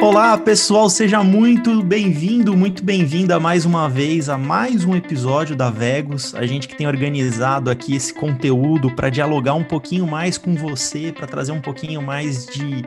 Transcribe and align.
Olá, 0.00 0.38
pessoal, 0.38 0.88
seja 0.88 1.22
muito 1.22 1.82
bem-vindo, 1.82 2.56
muito 2.56 2.82
bem-vinda 2.82 3.38
mais 3.38 3.64
uma 3.64 3.88
vez 3.88 4.28
a 4.28 4.38
mais 4.38 4.84
um 4.84 4.96
episódio 4.96 5.54
da 5.54 5.70
Vegos. 5.70 6.34
A 6.34 6.46
gente 6.46 6.66
que 6.66 6.76
tem 6.76 6.86
organizado 6.86 7.70
aqui 7.70 7.94
esse 7.94 8.12
conteúdo 8.14 8.90
para 8.90 9.10
dialogar 9.10 9.54
um 9.54 9.64
pouquinho 9.64 10.06
mais 10.06 10.38
com 10.38 10.54
você, 10.54 11.12
para 11.12 11.26
trazer 11.26 11.52
um 11.52 11.60
pouquinho 11.60 12.00
mais 12.00 12.46
de 12.46 12.84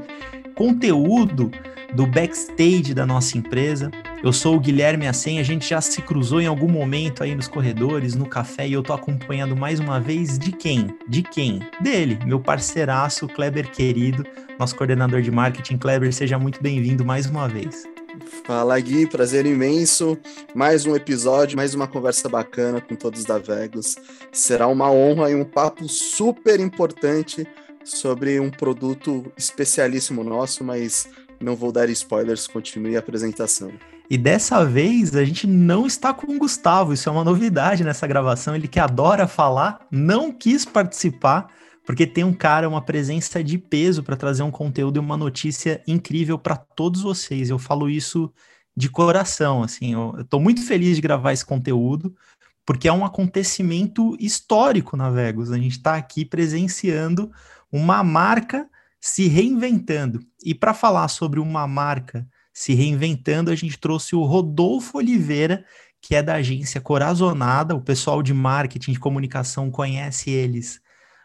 conteúdo 0.56 1.52
do 1.94 2.08
backstage 2.08 2.94
da 2.94 3.06
nossa 3.06 3.38
empresa. 3.38 3.92
Eu 4.24 4.32
sou 4.32 4.56
o 4.56 4.60
Guilherme 4.60 5.08
Assen, 5.08 5.40
a 5.40 5.44
gente 5.44 5.68
já 5.68 5.82
se 5.82 6.00
cruzou 6.00 6.40
em 6.40 6.46
algum 6.46 6.70
momento 6.70 7.24
aí 7.24 7.34
nos 7.34 7.48
corredores, 7.48 8.14
no 8.14 8.28
café, 8.28 8.68
e 8.68 8.74
eu 8.74 8.84
tô 8.84 8.94
acompanhando 8.94 9.56
mais 9.56 9.80
uma 9.80 10.00
vez 10.00 10.38
de 10.38 10.52
quem? 10.52 10.96
De 11.08 11.24
quem? 11.24 11.60
Dele, 11.82 12.20
meu 12.24 12.40
parceiraço, 12.40 13.28
Kleber 13.28 13.72
querido, 13.72 14.24
nosso 14.60 14.76
coordenador 14.76 15.24
de 15.24 15.32
marketing. 15.32 15.76
Kleber, 15.78 16.14
seja 16.14 16.38
muito 16.38 16.62
bem-vindo 16.62 17.04
mais 17.04 17.26
uma 17.26 17.48
vez. 17.48 17.84
Fala 18.46 18.80
Gui, 18.80 19.08
prazer 19.08 19.44
imenso. 19.48 20.16
Mais 20.54 20.86
um 20.86 20.96
episódio, 20.96 21.58
mais 21.58 21.74
uma 21.74 21.88
conversa 21.88 22.30
bacana 22.30 22.80
com 22.80 22.96
todos 22.96 23.26
da 23.26 23.40
Vegas. 23.40 23.96
Será 24.32 24.68
uma 24.68 24.92
honra 24.92 25.32
e 25.32 25.36
um 25.36 25.44
papo 25.44 25.90
super 25.90 26.60
importante 26.60 27.48
sobre 27.84 28.40
um 28.40 28.52
produto 28.52 29.32
especialíssimo 29.36 30.24
nosso, 30.24 30.64
mas 30.64 31.10
não 31.40 31.56
vou 31.56 31.72
dar 31.72 31.90
spoilers, 31.90 32.46
continue 32.46 32.96
a 32.96 33.00
apresentação. 33.00 33.72
E 34.10 34.18
dessa 34.18 34.66
vez 34.66 35.16
a 35.16 35.24
gente 35.24 35.48
não 35.48 35.86
está 35.86 36.14
com 36.14 36.36
o 36.36 36.38
Gustavo, 36.38 36.94
isso 36.94 37.08
é 37.08 37.12
uma 37.12 37.24
novidade 37.24 37.84
nessa 37.84 38.06
gravação. 38.06 38.56
Ele 38.56 38.68
que 38.68 38.80
adora 38.80 39.28
falar, 39.28 39.86
não 39.90 40.32
quis 40.32 40.66
participar, 40.66 41.48
porque 41.86 42.06
tem 42.06 42.24
um 42.24 42.34
cara, 42.34 42.68
uma 42.68 42.82
presença 42.82 43.44
de 43.44 43.58
peso 43.58 44.04
para 44.04 44.18
trazer 44.18 44.44
um 44.44 44.52
conteúdo 44.52 44.98
e 44.98 45.00
uma 45.00 45.18
notícia 45.18 45.82
incrível 45.88 46.38
para 46.38 46.56
todos 46.56 47.02
vocês. 47.02 47.50
Eu 47.50 47.58
falo 47.58 47.90
isso 47.90 48.32
de 48.76 48.90
coração, 48.90 49.64
assim, 49.64 49.94
eu 49.94 50.16
estou 50.22 50.40
muito 50.40 50.66
feliz 50.66 50.96
de 50.96 51.02
gravar 51.02 51.34
esse 51.34 51.46
conteúdo, 51.46 52.16
porque 52.66 52.88
é 52.88 52.94
um 52.94 53.04
acontecimento 53.04 54.16
histórico 54.20 54.96
na 54.96 55.10
Vegas. 55.10 55.52
A 55.52 55.58
gente 55.58 55.78
está 55.78 55.96
aqui 55.96 56.24
presenciando 56.24 57.32
uma 57.72 58.04
marca 58.04 58.70
se 59.00 59.28
reinventando. 59.28 60.20
E 60.44 60.54
para 60.54 60.74
falar 60.74 61.08
sobre 61.08 61.40
uma 61.40 61.68
marca 61.68 62.28
se 62.54 62.74
reinventando, 62.74 63.52
a 63.52 63.56
gente 63.56 63.78
trouxe 63.80 64.16
o 64.16 64.24
Rodolfo 64.24 64.98
Oliveira, 64.98 65.66
que 66.02 66.16
é 66.16 66.24
da 66.24 66.36
agência 66.36 66.82
Corazonada. 66.82 67.76
O 67.76 67.82
pessoal 67.82 68.22
de 68.22 68.34
marketing 68.34 68.94
de 68.94 69.00
comunicação 69.00 69.70
conhece 69.72 70.30
eles 70.30 70.82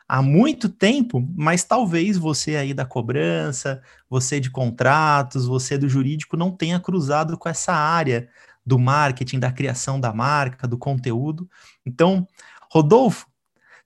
há 0.09 0.23
muito 0.23 0.69
tempo, 0.69 1.27
mas 1.37 1.65
talvez 1.65 2.17
você 2.17 2.57
aí 2.57 2.73
da 2.73 2.85
cobrança, 2.85 3.83
você 4.09 4.39
de 4.39 4.51
contratos, 4.51 5.47
você 5.47 5.77
do 5.77 5.89
jurídico 5.89 6.37
não 6.37 6.51
tenha 6.51 6.79
cruzado 6.79 7.37
com 7.37 7.49
essa 7.49 7.73
área 7.73 8.29
do 8.65 8.79
marketing, 8.79 9.39
da 9.39 9.51
criação 9.51 9.99
da 10.01 10.13
marca, 10.13 10.67
do 10.69 10.79
conteúdo. 10.79 11.49
Então, 11.85 12.27
Rodolfo, 12.71 13.27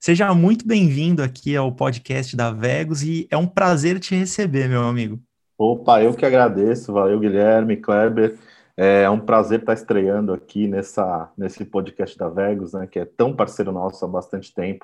Seja 0.03 0.33
muito 0.33 0.65
bem-vindo 0.65 1.21
aqui 1.21 1.55
ao 1.55 1.71
podcast 1.71 2.35
da 2.35 2.49
Vegos 2.49 3.03
e 3.03 3.27
é 3.29 3.37
um 3.37 3.45
prazer 3.45 3.99
te 3.99 4.15
receber, 4.15 4.67
meu 4.67 4.81
amigo. 4.81 5.21
Opa, 5.63 6.01
eu 6.01 6.15
que 6.15 6.25
agradeço, 6.25 6.91
valeu 6.91 7.19
Guilherme, 7.19 7.77
Kleber. 7.77 8.35
É 8.75 9.07
um 9.07 9.19
prazer 9.19 9.59
estar 9.59 9.73
estreando 9.73 10.33
aqui 10.33 10.67
nessa, 10.67 11.31
nesse 11.37 11.63
podcast 11.63 12.17
da 12.17 12.27
Vegos, 12.29 12.73
né, 12.73 12.87
que 12.87 12.97
é 12.97 13.05
tão 13.05 13.35
parceiro 13.35 13.71
nosso 13.71 14.03
há 14.03 14.07
bastante 14.07 14.51
tempo. 14.51 14.83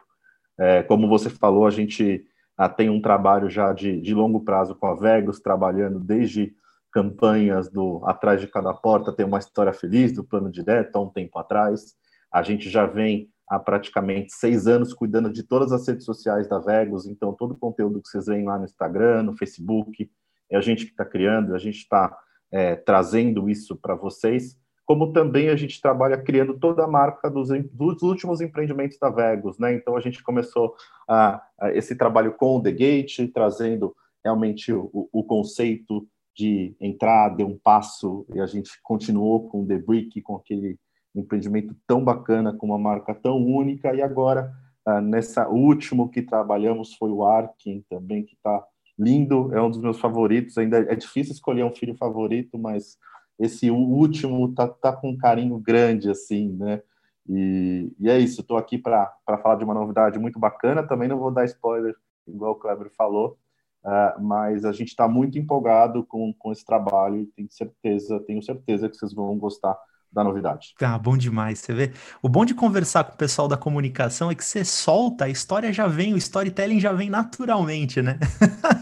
É, 0.55 0.83
como 0.83 1.09
você 1.09 1.31
falou, 1.31 1.65
a 1.65 1.71
gente 1.71 2.23
ah, 2.55 2.69
tem 2.69 2.91
um 2.91 3.01
trabalho 3.01 3.49
já 3.49 3.73
de, 3.73 3.99
de 3.99 4.13
longo 4.13 4.41
prazo 4.41 4.75
com 4.75 4.85
a 4.85 4.93
Vegos, 4.93 5.39
trabalhando 5.39 5.99
desde 5.99 6.53
campanhas 6.91 7.71
do 7.71 7.99
Atrás 8.05 8.39
de 8.39 8.45
Cada 8.45 8.71
Porta, 8.71 9.11
tem 9.11 9.25
uma 9.25 9.39
história 9.39 9.73
feliz 9.73 10.11
do 10.11 10.23
Plano 10.23 10.51
Direto 10.51 10.95
há 10.95 11.01
um 11.01 11.09
tempo 11.09 11.39
atrás. 11.39 11.95
A 12.31 12.43
gente 12.43 12.69
já 12.69 12.85
vem 12.85 13.31
há 13.49 13.57
praticamente 13.57 14.31
seis 14.31 14.67
anos 14.67 14.93
cuidando 14.93 15.33
de 15.33 15.41
todas 15.41 15.71
as 15.71 15.87
redes 15.87 16.05
sociais 16.05 16.47
da 16.47 16.59
Vegos, 16.59 17.07
então 17.07 17.33
todo 17.33 17.53
o 17.53 17.57
conteúdo 17.57 17.99
que 17.99 18.09
vocês 18.09 18.27
veem 18.27 18.45
lá 18.45 18.59
no 18.59 18.65
Instagram, 18.65 19.23
no 19.23 19.35
Facebook, 19.35 20.07
é 20.49 20.57
a 20.57 20.61
gente 20.61 20.85
que 20.85 20.91
está 20.91 21.05
criando, 21.05 21.53
a 21.53 21.59
gente 21.59 21.77
está 21.77 22.17
é, 22.51 22.75
trazendo 22.75 23.49
isso 23.49 23.75
para 23.75 23.95
vocês, 23.95 24.57
como 24.85 25.11
também 25.11 25.49
a 25.49 25.55
gente 25.55 25.81
trabalha 25.81 26.17
criando 26.17 26.57
toda 26.57 26.85
a 26.85 26.87
marca 26.87 27.29
dos, 27.29 27.49
dos 27.73 28.01
últimos 28.01 28.39
empreendimentos 28.39 28.97
da 28.97 29.09
Vegos, 29.09 29.59
né? 29.59 29.73
Então 29.73 29.97
a 29.97 29.99
gente 29.99 30.23
começou 30.23 30.75
a, 31.07 31.41
a 31.59 31.73
esse 31.73 31.93
trabalho 31.95 32.33
com 32.33 32.55
o 32.55 32.63
The 32.63 32.71
Gate, 32.71 33.31
trazendo 33.33 33.93
realmente 34.23 34.71
o, 34.71 35.09
o 35.11 35.23
conceito 35.23 36.07
de 36.33 36.75
entrar, 36.79 37.35
de 37.35 37.43
um 37.43 37.57
passo, 37.57 38.25
e 38.33 38.39
a 38.39 38.45
gente 38.45 38.71
continuou 38.81 39.49
com 39.49 39.63
o 39.63 39.67
The 39.67 39.79
Brick, 39.79 40.21
com 40.21 40.35
aquele 40.35 40.79
empreendimento 41.15 41.75
tão 41.87 42.03
bacana, 42.03 42.53
com 42.53 42.67
uma 42.67 42.77
marca 42.77 43.13
tão 43.13 43.43
única, 43.43 43.93
e 43.93 44.01
agora, 44.01 44.53
uh, 44.87 45.01
nessa 45.01 45.49
último 45.49 46.09
que 46.09 46.21
trabalhamos 46.21 46.93
foi 46.93 47.09
o 47.09 47.25
Arkin 47.25 47.83
também, 47.89 48.23
que 48.23 48.35
está 48.35 48.63
lindo, 48.97 49.53
é 49.53 49.61
um 49.61 49.69
dos 49.69 49.79
meus 49.79 49.99
favoritos, 49.99 50.57
ainda 50.57 50.79
é 50.79 50.95
difícil 50.95 51.33
escolher 51.33 51.63
um 51.63 51.75
filho 51.75 51.95
favorito, 51.95 52.57
mas 52.57 52.97
esse 53.39 53.69
último 53.69 54.53
tá, 54.53 54.67
tá 54.67 54.91
com 54.91 55.11
um 55.11 55.17
carinho 55.17 55.59
grande, 55.59 56.09
assim, 56.09 56.53
né? 56.53 56.81
E, 57.29 57.93
e 57.99 58.09
é 58.09 58.17
isso, 58.17 58.41
estou 58.41 58.57
aqui 58.57 58.77
para 58.77 59.11
falar 59.43 59.55
de 59.55 59.63
uma 59.63 59.73
novidade 59.73 60.17
muito 60.17 60.39
bacana, 60.39 60.87
também 60.87 61.07
não 61.07 61.19
vou 61.19 61.29
dar 61.29 61.45
spoiler, 61.45 61.93
igual 62.25 62.53
o 62.53 62.55
Kleber 62.55 62.89
falou, 62.97 63.37
uh, 63.83 64.21
mas 64.21 64.65
a 64.65 64.71
gente 64.71 64.89
está 64.89 65.07
muito 65.07 65.37
empolgado 65.37 66.03
com, 66.05 66.33
com 66.33 66.51
esse 66.51 66.65
trabalho 66.65 67.17
e 67.17 67.25
tenho 67.27 67.51
certeza, 67.51 68.19
tenho 68.21 68.41
certeza 68.41 68.89
que 68.89 68.95
vocês 68.95 69.13
vão 69.13 69.37
gostar 69.37 69.77
da 70.11 70.23
novidade. 70.23 70.73
Ah, 70.81 70.97
bom 70.97 71.17
demais, 71.17 71.59
você 71.59 71.73
vê. 71.73 71.91
O 72.21 72.29
bom 72.29 72.45
de 72.45 72.55
conversar 72.55 73.03
com 73.03 73.13
o 73.13 73.17
pessoal 73.17 73.47
da 73.47 73.57
comunicação 73.57 74.31
é 74.31 74.35
que 74.35 74.43
você 74.43 74.63
solta, 74.63 75.25
a 75.25 75.29
história 75.29 75.71
já 75.73 75.85
vem, 75.85 76.13
o 76.13 76.17
storytelling 76.17 76.79
já 76.79 76.93
vem 76.93 77.09
naturalmente, 77.09 78.01
né? 78.01 78.17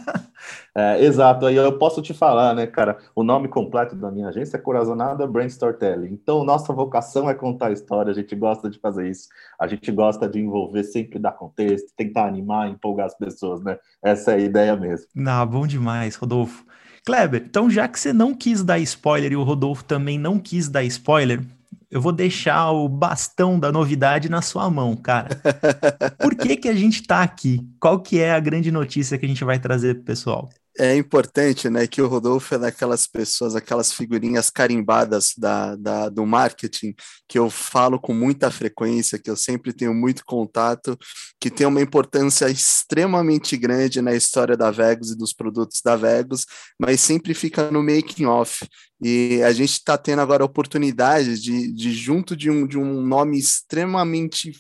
é, 0.77 1.01
exato, 1.05 1.45
aí 1.45 1.55
eu 1.55 1.77
posso 1.77 2.01
te 2.01 2.13
falar, 2.13 2.53
né, 2.53 2.67
cara, 2.67 2.97
o 3.15 3.23
nome 3.23 3.47
completo 3.47 3.95
da 3.95 4.11
minha 4.11 4.27
agência 4.27 4.57
é 4.57 4.59
Corazonada 4.59 5.25
Brand 5.25 5.49
Storytelling. 5.49 6.11
Então, 6.11 6.43
nossa 6.43 6.73
vocação 6.73 7.29
é 7.29 7.33
contar 7.33 7.71
história, 7.71 8.11
a 8.11 8.13
gente 8.13 8.35
gosta 8.35 8.69
de 8.69 8.77
fazer 8.77 9.09
isso, 9.09 9.29
a 9.57 9.67
gente 9.67 9.89
gosta 9.89 10.27
de 10.27 10.39
envolver, 10.39 10.83
sempre 10.83 11.17
dar 11.17 11.31
contexto, 11.31 11.93
tentar 11.95 12.27
animar, 12.27 12.69
empolgar 12.69 13.05
as 13.05 13.17
pessoas, 13.17 13.63
né? 13.63 13.77
Essa 14.03 14.33
é 14.33 14.35
a 14.35 14.39
ideia 14.39 14.75
mesmo. 14.75 15.07
Ah, 15.25 15.45
bom 15.45 15.65
demais, 15.65 16.15
Rodolfo. 16.15 16.65
Kleber, 17.05 17.43
então 17.45 17.69
já 17.69 17.87
que 17.87 17.97
você 17.97 18.11
não 18.11 18.33
quis 18.33 18.61
dar 18.61 18.79
spoiler 18.79 19.31
e 19.31 19.35
o 19.37 19.43
Rodolfo 19.43 19.83
também 19.85 20.19
não 20.19 20.39
quis 20.39 20.67
dar 20.67 20.83
spoiler, 20.83 21.39
eu 21.89 22.01
vou 22.01 22.11
deixar 22.11 22.71
o 22.71 22.89
bastão 22.89 23.57
da 23.57 23.71
novidade 23.71 24.27
na 24.27 24.41
sua 24.41 24.69
mão, 24.69 24.93
cara. 24.97 25.29
Por 26.19 26.35
que 26.35 26.57
que 26.57 26.67
a 26.67 26.75
gente 26.75 27.03
tá 27.03 27.21
aqui? 27.21 27.61
Qual 27.79 28.01
que 28.01 28.19
é 28.19 28.33
a 28.33 28.39
grande 28.41 28.71
notícia 28.71 29.17
que 29.17 29.25
a 29.25 29.29
gente 29.29 29.43
vai 29.45 29.57
trazer 29.57 29.95
pro 29.95 30.03
pessoal? 30.03 30.49
É 30.77 30.95
importante, 30.95 31.69
né, 31.69 31.87
que 31.87 32.01
o 32.01 32.07
Rodolfo 32.07 32.53
é 32.53 32.59
daquelas 32.59 33.07
pessoas, 33.07 33.55
aquelas 33.55 33.93
figurinhas 33.93 34.49
carimbadas 34.49 35.33
da, 35.37 35.75
da, 35.75 36.09
do 36.09 36.25
marketing, 36.25 36.93
que 37.27 37.39
eu 37.39 37.49
falo 37.49 37.99
com 37.99 38.13
muita 38.13 38.51
frequência, 38.51 39.17
que 39.17 39.29
eu 39.29 39.37
sempre 39.37 39.71
tenho 39.71 39.93
muito 39.93 40.25
contato, 40.25 40.97
que 41.39 41.49
tem 41.49 41.65
uma 41.65 41.81
importância 41.81 42.49
extremamente 42.49 43.55
grande 43.55 44.01
na 44.01 44.13
história 44.13 44.57
da 44.57 44.69
Vegas 44.69 45.11
e 45.11 45.17
dos 45.17 45.33
produtos 45.33 45.81
da 45.83 45.95
Vegas, 45.95 46.45
mas 46.79 46.99
sempre 46.99 47.33
fica 47.33 47.71
no 47.71 47.81
making 47.81 48.25
off. 48.25 48.67
E 49.01 49.41
a 49.43 49.53
gente 49.53 49.73
está 49.73 49.97
tendo 49.97 50.21
agora 50.21 50.43
a 50.43 50.45
oportunidade 50.45 51.39
de, 51.39 51.71
de 51.71 51.93
junto 51.93 52.35
de 52.35 52.49
um, 52.49 52.67
de 52.67 52.77
um 52.77 53.01
nome 53.01 53.37
extremamente 53.37 54.51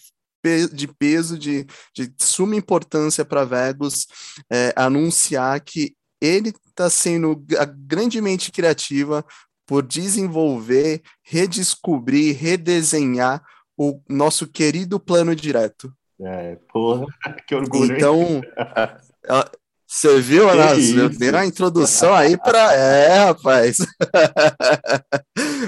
de 0.71 0.87
peso, 0.87 1.39
de, 1.39 1.65
de 1.95 2.13
suma 2.19 2.55
importância 2.55 3.25
para 3.25 3.43
Vegas, 3.43 4.05
é, 4.51 4.71
anunciar 4.75 5.59
que 5.59 5.95
ele 6.25 6.53
está 6.67 6.89
sendo 6.89 7.41
grandemente 7.85 8.51
criativa 8.51 9.25
por 9.65 9.83
desenvolver, 9.83 11.01
redescobrir, 11.23 12.35
redesenhar 12.37 13.43
o 13.77 14.01
nosso 14.07 14.47
querido 14.47 14.99
plano 14.99 15.35
direto. 15.35 15.91
É, 16.21 16.57
porra, 16.71 17.05
que 17.47 17.55
orgulho. 17.55 17.95
Então, 17.95 18.41
você 19.85 20.19
viu, 20.21 20.49
Ana? 20.49 20.75
Deu 21.09 21.37
a 21.37 21.45
introdução 21.45 22.13
aí 22.13 22.37
para. 22.37 22.73
É, 22.75 23.25
rapaz. 23.25 23.77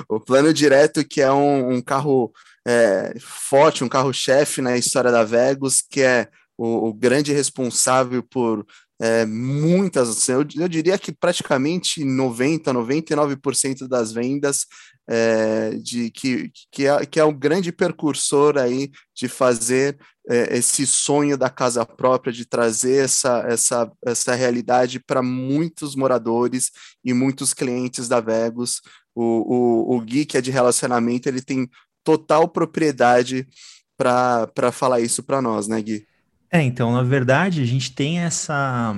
o 0.10 0.20
plano 0.20 0.54
direto, 0.54 1.06
que 1.06 1.22
é 1.22 1.32
um, 1.32 1.74
um 1.74 1.82
carro 1.82 2.32
é, 2.66 3.14
forte, 3.20 3.84
um 3.84 3.90
carro-chefe 3.90 4.62
na 4.62 4.78
história 4.78 5.12
da 5.12 5.24
Vegas, 5.24 5.82
que 5.82 6.02
é 6.02 6.30
o, 6.58 6.90
o 6.90 6.94
grande 6.94 7.34
responsável 7.34 8.24
por 8.24 8.66
é, 9.00 9.26
muitas, 9.26 10.10
assim, 10.10 10.32
eu, 10.32 10.46
eu, 10.56 10.68
diria 10.68 10.98
que 10.98 11.12
praticamente 11.12 12.04
90, 12.04 12.74
99% 12.74 13.88
das 13.88 14.12
vendas 14.12 14.66
é, 15.08 15.72
de 15.76 16.10
que, 16.10 16.52
que, 16.72 16.88
é, 16.88 17.06
que 17.06 17.20
é 17.20 17.24
um 17.24 17.34
grande 17.34 17.72
percursor 17.72 18.58
aí 18.58 18.90
de 19.16 19.28
fazer 19.28 19.98
é, 20.28 20.58
esse 20.58 20.88
sonho 20.88 21.38
da 21.38 21.50
casa 21.50 21.86
própria, 21.86 22.34
de 22.34 22.46
trazer 22.46 23.06
essa, 23.06 23.46
essa, 23.48 23.92
essa 24.04 24.34
realidade 24.34 25.00
para 25.00 25.22
muitos 25.22 25.96
moradores 25.96 26.72
e 27.04 27.14
muitos 27.14 27.54
clientes 27.54 28.08
da 28.08 28.20
Vegos. 28.20 28.82
O, 29.14 29.94
o, 29.94 29.96
o 29.96 30.02
Gui, 30.02 30.26
que 30.26 30.38
é 30.38 30.42
de 30.42 30.52
relacionamento, 30.52 31.30
ele 31.30 31.42
tem 31.42 31.70
total 32.04 32.48
propriedade 32.48 33.48
para 33.96 34.72
falar 34.72 35.02
isso 35.02 35.24
para 35.24 35.42
nós, 35.42 35.68
né, 35.68 35.82
Gui? 35.82 36.08
É, 36.52 36.62
então, 36.62 36.94
na 36.94 37.04
verdade, 37.04 37.62
a 37.62 37.66
gente 37.66 37.92
tem 37.92 38.20
essa, 38.20 38.96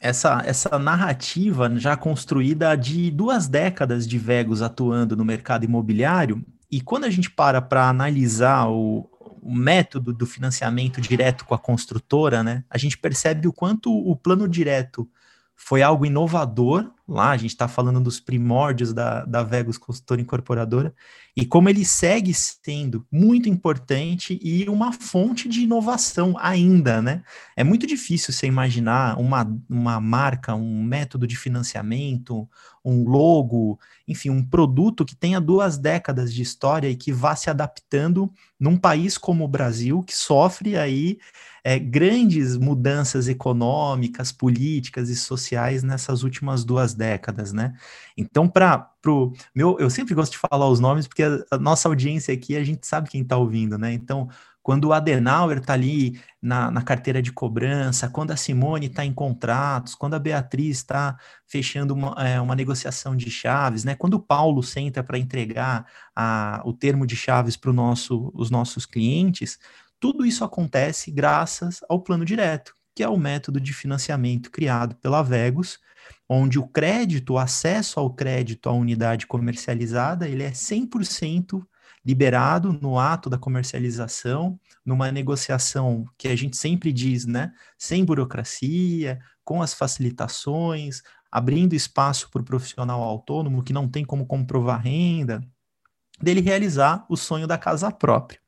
essa, 0.00 0.42
essa 0.44 0.78
narrativa 0.78 1.70
já 1.76 1.96
construída 1.96 2.74
de 2.76 3.10
duas 3.10 3.46
décadas 3.46 4.06
de 4.06 4.18
Vegos 4.18 4.62
atuando 4.62 5.16
no 5.16 5.24
mercado 5.24 5.64
imobiliário, 5.64 6.44
e 6.70 6.80
quando 6.80 7.04
a 7.04 7.10
gente 7.10 7.30
para 7.30 7.60
para 7.60 7.88
analisar 7.88 8.68
o, 8.68 9.08
o 9.42 9.54
método 9.54 10.12
do 10.12 10.26
financiamento 10.26 11.00
direto 11.00 11.44
com 11.44 11.54
a 11.54 11.58
construtora, 11.58 12.42
né, 12.42 12.64
a 12.68 12.78
gente 12.78 12.96
percebe 12.96 13.48
o 13.48 13.52
quanto 13.52 13.92
o 13.92 14.14
plano 14.16 14.48
direto 14.48 15.08
foi 15.60 15.82
algo 15.82 16.06
inovador. 16.06 16.90
Lá 17.06 17.30
a 17.30 17.36
gente 17.36 17.50
está 17.50 17.66
falando 17.66 18.00
dos 18.00 18.20
primórdios 18.20 18.94
da, 18.94 19.24
da 19.24 19.42
Vegas 19.42 19.76
Consultora 19.76 20.20
Incorporadora, 20.20 20.94
e 21.36 21.44
como 21.44 21.68
ele 21.68 21.84
segue 21.84 22.32
sendo 22.32 23.06
muito 23.10 23.48
importante 23.48 24.38
e 24.42 24.68
uma 24.68 24.92
fonte 24.92 25.48
de 25.48 25.62
inovação 25.62 26.36
ainda, 26.38 27.02
né? 27.02 27.22
É 27.56 27.64
muito 27.64 27.86
difícil 27.86 28.32
você 28.32 28.46
imaginar 28.46 29.18
uma, 29.18 29.46
uma 29.68 30.00
marca, 30.00 30.54
um 30.54 30.82
método 30.82 31.26
de 31.26 31.36
financiamento, 31.36 32.48
um 32.84 33.08
logo, 33.08 33.78
enfim, 34.06 34.30
um 34.30 34.44
produto 34.44 35.04
que 35.04 35.16
tenha 35.16 35.40
duas 35.40 35.76
décadas 35.76 36.32
de 36.32 36.42
história 36.42 36.88
e 36.88 36.96
que 36.96 37.12
vá 37.12 37.34
se 37.34 37.50
adaptando 37.50 38.30
num 38.58 38.76
país 38.76 39.18
como 39.18 39.44
o 39.44 39.48
Brasil, 39.48 40.02
que 40.02 40.14
sofre 40.14 40.76
aí 40.76 41.18
é, 41.68 41.78
grandes 41.78 42.56
mudanças 42.56 43.28
econômicas, 43.28 44.32
políticas 44.32 45.10
e 45.10 45.14
sociais 45.14 45.82
nessas 45.82 46.22
últimas 46.22 46.64
duas 46.64 46.94
décadas, 46.94 47.52
né? 47.52 47.74
Então, 48.16 48.48
para 48.48 48.90
o 49.06 49.34
meu, 49.54 49.76
eu 49.78 49.90
sempre 49.90 50.14
gosto 50.14 50.32
de 50.32 50.38
falar 50.38 50.66
os 50.66 50.80
nomes 50.80 51.06
porque 51.06 51.22
a, 51.22 51.44
a 51.50 51.58
nossa 51.58 51.86
audiência 51.86 52.32
aqui 52.32 52.56
a 52.56 52.64
gente 52.64 52.86
sabe 52.86 53.10
quem 53.10 53.20
está 53.20 53.36
ouvindo, 53.36 53.76
né? 53.76 53.92
Então, 53.92 54.30
quando 54.62 54.86
o 54.86 54.92
Adenauer 54.94 55.58
está 55.58 55.74
ali 55.74 56.18
na, 56.40 56.70
na, 56.70 56.80
carteira 56.80 57.20
de 57.20 57.32
cobrança, 57.32 58.08
quando 58.08 58.30
a 58.30 58.36
Simone 58.36 58.86
está 58.86 59.04
em 59.04 59.12
contratos, 59.12 59.94
quando 59.94 60.14
a 60.14 60.18
Beatriz 60.18 60.78
está 60.78 61.18
fechando 61.46 61.92
uma, 61.92 62.14
é, 62.26 62.40
uma, 62.40 62.54
negociação 62.54 63.14
de 63.14 63.30
chaves, 63.30 63.84
né? 63.84 63.94
Quando 63.94 64.14
o 64.14 64.20
Paulo 64.20 64.62
senta 64.62 65.02
para 65.02 65.18
entregar 65.18 65.86
a, 66.16 66.62
o 66.64 66.72
termo 66.72 67.06
de 67.06 67.14
chaves 67.14 67.58
para 67.58 67.74
nosso, 67.74 68.30
os 68.34 68.50
nossos 68.50 68.86
clientes, 68.86 69.58
tudo 70.00 70.24
isso 70.24 70.44
acontece 70.44 71.10
graças 71.10 71.80
ao 71.88 72.00
plano 72.00 72.24
direto, 72.24 72.72
que 72.94 73.02
é 73.02 73.08
o 73.08 73.16
método 73.16 73.60
de 73.60 73.72
financiamento 73.72 74.50
criado 74.50 74.96
pela 74.96 75.22
Vegos, 75.22 75.78
onde 76.28 76.58
o 76.58 76.66
crédito, 76.66 77.34
o 77.34 77.38
acesso 77.38 77.98
ao 78.00 78.12
crédito 78.14 78.68
à 78.68 78.72
unidade 78.72 79.26
comercializada, 79.26 80.28
ele 80.28 80.42
é 80.42 80.50
100% 80.50 81.62
liberado 82.04 82.72
no 82.72 82.98
ato 82.98 83.28
da 83.28 83.36
comercialização, 83.36 84.58
numa 84.84 85.12
negociação 85.12 86.04
que 86.16 86.28
a 86.28 86.36
gente 86.36 86.56
sempre 86.56 86.92
diz, 86.92 87.26
né, 87.26 87.52
sem 87.76 88.04
burocracia, 88.04 89.18
com 89.44 89.60
as 89.60 89.74
facilitações, 89.74 91.02
abrindo 91.30 91.74
espaço 91.74 92.30
para 92.30 92.40
o 92.40 92.44
profissional 92.44 93.02
autônomo 93.02 93.62
que 93.62 93.72
não 93.72 93.88
tem 93.88 94.04
como 94.04 94.26
comprovar 94.26 94.82
renda, 94.82 95.40
dele 96.20 96.40
realizar 96.40 97.04
o 97.08 97.16
sonho 97.16 97.46
da 97.46 97.58
casa 97.58 97.90
própria. 97.90 98.40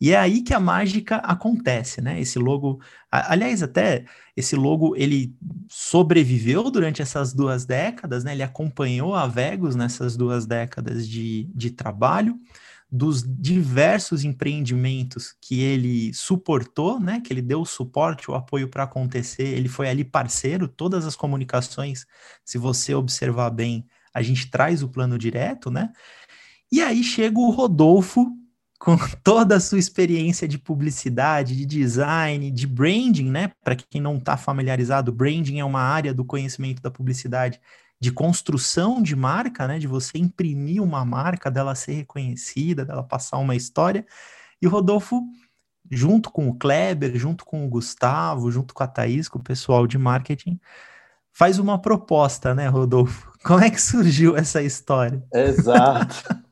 E 0.00 0.12
é 0.12 0.16
aí 0.16 0.40
que 0.40 0.54
a 0.54 0.60
mágica 0.60 1.16
acontece, 1.16 2.00
né? 2.00 2.18
Esse 2.18 2.38
logo, 2.38 2.80
aliás, 3.10 3.62
até 3.62 4.06
esse 4.34 4.56
logo 4.56 4.96
ele 4.96 5.36
sobreviveu 5.68 6.70
durante 6.70 7.02
essas 7.02 7.34
duas 7.34 7.66
décadas, 7.66 8.24
né? 8.24 8.32
Ele 8.32 8.42
acompanhou 8.42 9.14
a 9.14 9.26
Vegas 9.26 9.76
nessas 9.76 10.16
duas 10.16 10.46
décadas 10.46 11.06
de, 11.06 11.50
de 11.54 11.70
trabalho, 11.70 12.40
dos 12.90 13.22
diversos 13.22 14.24
empreendimentos 14.24 15.36
que 15.40 15.60
ele 15.60 16.12
suportou, 16.14 16.98
né? 16.98 17.20
Que 17.20 17.32
ele 17.32 17.42
deu 17.42 17.60
o 17.60 17.66
suporte, 17.66 18.30
o 18.30 18.34
apoio 18.34 18.68
para 18.68 18.84
acontecer. 18.84 19.48
Ele 19.48 19.68
foi 19.68 19.88
ali 19.88 20.02
parceiro, 20.02 20.66
todas 20.66 21.06
as 21.06 21.14
comunicações, 21.14 22.06
se 22.44 22.56
você 22.56 22.94
observar 22.94 23.50
bem, 23.50 23.86
a 24.14 24.22
gente 24.22 24.50
traz 24.50 24.82
o 24.82 24.88
plano 24.88 25.18
direto, 25.18 25.70
né? 25.70 25.92
E 26.72 26.80
aí 26.80 27.04
chega 27.04 27.38
o 27.38 27.50
Rodolfo 27.50 28.39
com 28.80 28.96
toda 29.22 29.56
a 29.56 29.60
sua 29.60 29.78
experiência 29.78 30.48
de 30.48 30.58
publicidade, 30.58 31.54
de 31.54 31.66
design, 31.66 32.50
de 32.50 32.66
branding, 32.66 33.30
né? 33.30 33.52
Para 33.62 33.76
quem 33.76 34.00
não 34.00 34.16
está 34.16 34.36
familiarizado, 34.36 35.12
branding 35.12 35.60
é 35.60 35.64
uma 35.64 35.82
área 35.82 36.12
do 36.12 36.24
conhecimento 36.24 36.82
da 36.82 36.90
publicidade 36.90 37.60
de 38.00 38.10
construção 38.10 39.02
de 39.02 39.14
marca, 39.14 39.68
né? 39.68 39.78
De 39.78 39.86
você 39.86 40.18
imprimir 40.18 40.82
uma 40.82 41.04
marca, 41.04 41.50
dela 41.50 41.74
ser 41.74 41.92
reconhecida, 41.92 42.84
dela 42.84 43.04
passar 43.04 43.36
uma 43.36 43.54
história. 43.54 44.04
E 44.60 44.66
o 44.66 44.70
Rodolfo, 44.70 45.22
junto 45.90 46.30
com 46.30 46.48
o 46.48 46.54
Kleber, 46.54 47.14
junto 47.16 47.44
com 47.44 47.66
o 47.66 47.68
Gustavo, 47.68 48.50
junto 48.50 48.72
com 48.72 48.82
a 48.82 48.86
Thaís, 48.86 49.28
com 49.28 49.38
o 49.38 49.44
pessoal 49.44 49.86
de 49.86 49.98
marketing, 49.98 50.58
faz 51.30 51.58
uma 51.58 51.78
proposta, 51.78 52.54
né, 52.54 52.66
Rodolfo? 52.66 53.30
Como 53.44 53.60
é 53.60 53.68
que 53.68 53.80
surgiu 53.80 54.34
essa 54.36 54.62
história? 54.62 55.22
Exato. 55.34 56.24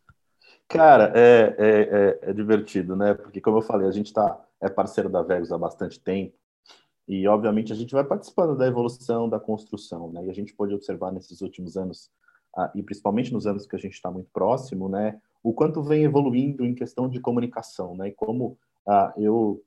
Cara, 0.68 1.10
é, 1.16 1.54
é, 1.58 1.68
é, 1.68 2.18
é, 2.30 2.32
divertido, 2.34 2.94
né? 2.94 3.14
Porque, 3.14 3.40
como 3.40 3.56
eu 3.56 3.62
falei, 3.62 3.88
a 3.88 3.90
gente 3.90 4.12
tá, 4.12 4.38
é 4.60 4.68
parceiro 4.68 5.08
da 5.08 5.22
Vegas 5.22 5.50
há 5.50 5.56
bastante 5.56 5.98
tempo 5.98 6.34
e, 7.08 7.26
obviamente, 7.26 7.72
a 7.72 7.76
gente 7.76 7.94
vai 7.94 8.04
participando 8.04 8.54
da 8.54 8.66
evolução, 8.66 9.30
da 9.30 9.40
construção, 9.40 10.12
né? 10.12 10.26
E 10.26 10.30
a 10.30 10.34
gente 10.34 10.52
pode 10.54 10.74
observar 10.74 11.10
nesses 11.10 11.40
últimos 11.40 11.78
anos, 11.78 12.10
ah, 12.54 12.70
e 12.74 12.82
principalmente 12.82 13.32
nos 13.32 13.46
anos 13.46 13.66
que 13.66 13.76
a 13.76 13.78
gente 13.78 13.94
está 13.94 14.10
muito 14.10 14.28
próximo, 14.30 14.90
né? 14.90 15.18
O 15.42 15.54
quanto 15.54 15.82
vem 15.82 16.04
evoluindo 16.04 16.66
em 16.66 16.74
questão 16.74 17.08
de 17.08 17.18
comunicação, 17.18 17.96
né? 17.96 18.08
E 18.08 18.12
como 18.12 18.58
ah, 18.86 19.14
eu 19.16 19.62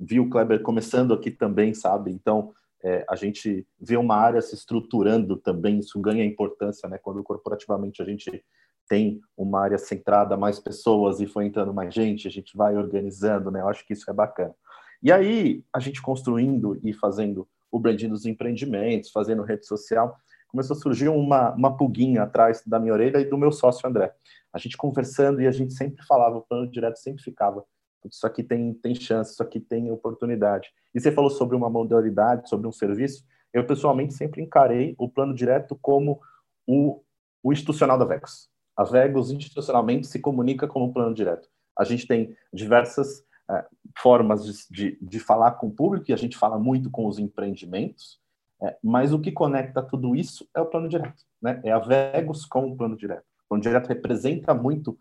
vi 0.00 0.18
o 0.18 0.28
Kleber 0.28 0.62
começando 0.62 1.14
aqui 1.14 1.30
também, 1.30 1.74
sabe? 1.74 2.10
Então, 2.10 2.52
é, 2.82 3.04
a 3.08 3.14
gente 3.14 3.64
vê 3.80 3.96
uma 3.96 4.16
área 4.16 4.42
se 4.42 4.56
estruturando 4.56 5.36
também, 5.36 5.78
isso 5.78 6.00
ganha 6.00 6.24
importância, 6.24 6.88
né? 6.88 6.98
Quando 6.98 7.22
corporativamente 7.22 8.02
a 8.02 8.04
gente 8.04 8.44
tem 8.88 9.20
uma 9.36 9.60
área 9.60 9.78
centrada, 9.78 10.36
mais 10.36 10.58
pessoas 10.58 11.20
e 11.20 11.26
foi 11.26 11.46
entrando 11.46 11.72
mais 11.72 11.94
gente, 11.94 12.28
a 12.28 12.30
gente 12.30 12.56
vai 12.56 12.76
organizando, 12.76 13.50
né? 13.50 13.60
Eu 13.60 13.68
acho 13.68 13.86
que 13.86 13.92
isso 13.92 14.10
é 14.10 14.14
bacana. 14.14 14.54
E 15.02 15.12
aí, 15.12 15.62
a 15.72 15.80
gente 15.80 16.00
construindo 16.00 16.78
e 16.82 16.92
fazendo 16.92 17.48
o 17.70 17.78
branding 17.78 18.08
dos 18.08 18.24
empreendimentos, 18.24 19.10
fazendo 19.10 19.42
rede 19.42 19.66
social, 19.66 20.16
começou 20.48 20.76
a 20.76 20.80
surgir 20.80 21.08
uma, 21.08 21.52
uma 21.54 21.76
pulguinha 21.76 22.22
atrás 22.22 22.62
da 22.64 22.78
minha 22.78 22.92
orelha 22.92 23.18
e 23.18 23.24
do 23.24 23.36
meu 23.36 23.50
sócio 23.50 23.88
André. 23.88 24.14
A 24.52 24.58
gente 24.58 24.76
conversando 24.76 25.42
e 25.42 25.46
a 25.46 25.50
gente 25.50 25.74
sempre 25.74 26.04
falava, 26.06 26.36
o 26.36 26.42
plano 26.42 26.70
direto 26.70 26.96
sempre 26.98 27.22
ficava, 27.22 27.64
isso 28.08 28.26
aqui 28.26 28.42
tem, 28.42 28.72
tem 28.74 28.94
chance, 28.94 29.32
isso 29.32 29.42
aqui 29.42 29.58
tem 29.58 29.90
oportunidade. 29.90 30.70
E 30.94 31.00
você 31.00 31.10
falou 31.10 31.30
sobre 31.30 31.56
uma 31.56 31.68
modalidade, 31.68 32.48
sobre 32.48 32.68
um 32.68 32.72
serviço, 32.72 33.24
eu 33.52 33.66
pessoalmente 33.66 34.14
sempre 34.14 34.42
encarei 34.42 34.94
o 34.98 35.08
plano 35.08 35.34
direto 35.34 35.76
como 35.80 36.20
o, 36.66 37.02
o 37.42 37.52
institucional 37.52 37.98
da 37.98 38.04
Vex. 38.04 38.48
A 38.76 38.84
Vegos 38.84 39.30
institucionalmente 39.30 40.06
se 40.06 40.18
comunica 40.18 40.66
como 40.66 40.92
plano 40.92 41.14
direto. 41.14 41.48
A 41.78 41.84
gente 41.84 42.06
tem 42.06 42.36
diversas 42.52 43.24
é, 43.50 43.64
formas 43.98 44.44
de, 44.44 44.52
de, 44.70 44.98
de, 45.00 45.20
falar 45.20 45.52
com 45.52 45.68
o 45.68 45.72
público, 45.72 46.06
e 46.08 46.14
a 46.14 46.16
gente 46.16 46.36
fala 46.36 46.58
muito 46.58 46.90
com 46.90 47.06
os 47.06 47.18
empreendimentos, 47.18 48.18
é, 48.62 48.76
mas 48.82 49.12
o 49.12 49.20
que 49.20 49.30
conecta 49.30 49.82
tudo 49.82 50.16
isso 50.16 50.48
é 50.54 50.60
o 50.60 50.66
plano 50.66 50.88
direto. 50.88 51.22
Né? 51.42 51.60
É 51.64 51.72
a 51.72 51.78
Vegos 51.78 52.46
com 52.46 52.70
o 52.70 52.76
plano 52.76 52.96
direto. 52.96 53.24
O 53.44 53.48
plano 53.50 53.62
direto 53.62 53.88
representa 53.88 54.54
muito 54.54 54.98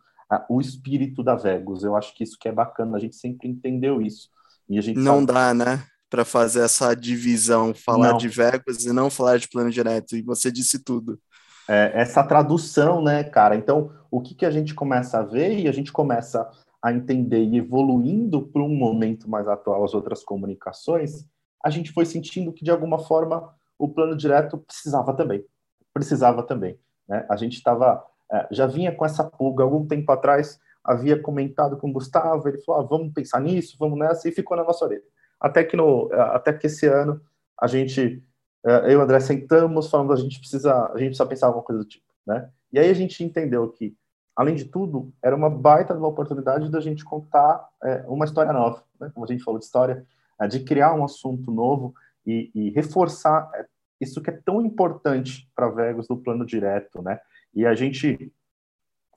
o 0.50 0.60
espírito 0.60 1.24
da 1.24 1.36
Vegos. 1.36 1.84
Eu 1.84 1.96
acho 1.96 2.13
que 2.15 2.24
isso 2.24 2.38
que 2.39 2.48
é 2.48 2.51
bacana, 2.51 2.98
a 2.98 3.00
gente 3.00 3.15
sempre 3.15 3.48
entendeu 3.48 4.01
isso. 4.01 4.30
E 4.70 4.77
a 4.77 4.82
gente 4.82 5.00
não 5.00 5.20
sabe... 5.20 5.34
dá, 5.34 5.53
né? 5.53 5.84
Para 6.10 6.25
fazer 6.25 6.62
essa 6.62 6.94
divisão, 6.94 7.74
falar 7.74 8.12
não. 8.12 8.18
de 8.18 8.27
Vegos 8.27 8.86
e 8.86 8.94
não 8.94 9.10
falar 9.10 9.38
de 9.38 9.48
plano 9.48 9.72
direto. 9.72 10.15
E 10.15 10.22
você 10.22 10.51
disse 10.51 10.80
tudo 10.84 11.20
é, 11.67 11.91
essa 11.93 12.24
tradução, 12.24 13.01
né, 13.01 13.24
cara? 13.24 13.55
Então, 13.55 13.91
o 14.12 14.22
que, 14.22 14.36
que 14.36 14.46
a 14.46 14.51
gente 14.51 14.74
começa 14.74 15.20
a 15.20 15.24
ver 15.24 15.60
e 15.60 15.67
a 15.67 15.72
gente 15.72 15.91
começa 15.91 16.50
a 16.82 16.91
entender 16.91 17.43
e 17.43 17.58
evoluindo 17.58 18.41
para 18.41 18.62
um 18.62 18.75
momento 18.75 19.29
mais 19.29 19.48
atual 19.48 19.84
as 19.84 19.93
outras 19.93 20.24
comunicações, 20.24 21.25
a 21.63 21.70
gente 21.70 21.93
foi 21.93 22.05
sentindo 22.05 22.51
que 22.51 22.65
de 22.65 22.72
alguma 22.72 23.00
forma 23.00 23.53
o 23.79 23.88
plano 23.88 24.17
direto 24.17 24.58
precisava 24.58 25.13
também, 25.13 25.46
precisava 25.93 26.43
também. 26.43 26.77
Né? 27.08 27.25
A 27.29 27.38
gente 27.38 27.53
estava 27.53 28.05
é, 28.32 28.48
já 28.51 28.65
vinha 28.65 28.93
com 28.93 29.05
essa 29.05 29.24
pulga 29.24 29.63
algum 29.63 29.86
tempo 29.86 30.12
atrás, 30.12 30.60
havia 30.84 31.22
comentado 31.22 31.77
com 31.77 31.89
o 31.89 31.93
Gustavo, 31.93 32.48
ele 32.50 32.58
falou: 32.60 32.82
ah, 32.82 32.86
vamos 32.86 33.13
pensar 33.13 33.39
nisso, 33.39 33.77
vamos 33.79 33.98
nessa, 33.98 34.27
e 34.27 34.32
ficou 34.32 34.58
na 34.58 34.63
nossa 34.63 34.84
orelha. 34.84 35.03
Até 35.39 35.63
que 35.63 35.77
no, 35.77 36.12
até 36.13 36.51
que 36.51 36.67
esse 36.67 36.88
ano 36.88 37.22
a 37.60 37.67
gente 37.67 38.24
eu 38.63 38.91
e 38.91 38.96
o 38.96 39.01
André 39.01 39.20
sentamos, 39.20 39.89
falando 39.89 40.13
a 40.13 40.15
gente 40.15 40.39
precisa, 40.39 40.86
a 40.86 40.98
gente 40.98 41.10
precisa 41.10 41.25
pensar 41.25 41.48
alguma 41.48 41.63
coisa 41.63 41.84
do 41.84 41.88
tipo, 41.88 42.05
né? 42.25 42.50
E 42.72 42.79
aí 42.79 42.89
a 42.89 42.93
gente 42.93 43.24
entendeu 43.24 43.67
que, 43.70 43.96
além 44.36 44.55
de 44.55 44.65
tudo, 44.65 45.12
era 45.22 45.36
uma 45.36 45.50
baita 45.50 45.93
uma 45.93 46.08
oportunidade 46.08 46.70
da 46.72 46.79
gente 46.79 47.03
contar 47.03 47.67
é, 47.84 48.03
uma 48.08 48.25
história 48.25 48.53
nova, 48.53 48.84
né? 49.00 49.12
Como 49.13 49.25
a 49.25 49.27
gente 49.27 49.43
falou 49.43 49.60
de 49.60 49.65
história, 49.65 50.05
é, 50.39 50.48
de 50.48 50.62
criar 50.62 50.93
um 50.93 51.03
assunto 51.03 51.51
novo 51.51 51.93
e, 52.25 52.51
e 52.55 52.70
reforçar 52.72 53.50
é, 53.53 53.65
isso 54.00 54.22
que 54.22 54.29
é 54.29 54.39
tão 54.46 54.62
importante 54.65 55.50
para 55.55 55.70
Vegas 55.70 56.08
do 56.08 56.17
plano 56.17 56.46
direto, 56.46 57.01
né? 57.01 57.20
E 57.53 57.65
a 57.65 57.75
gente 57.75 58.32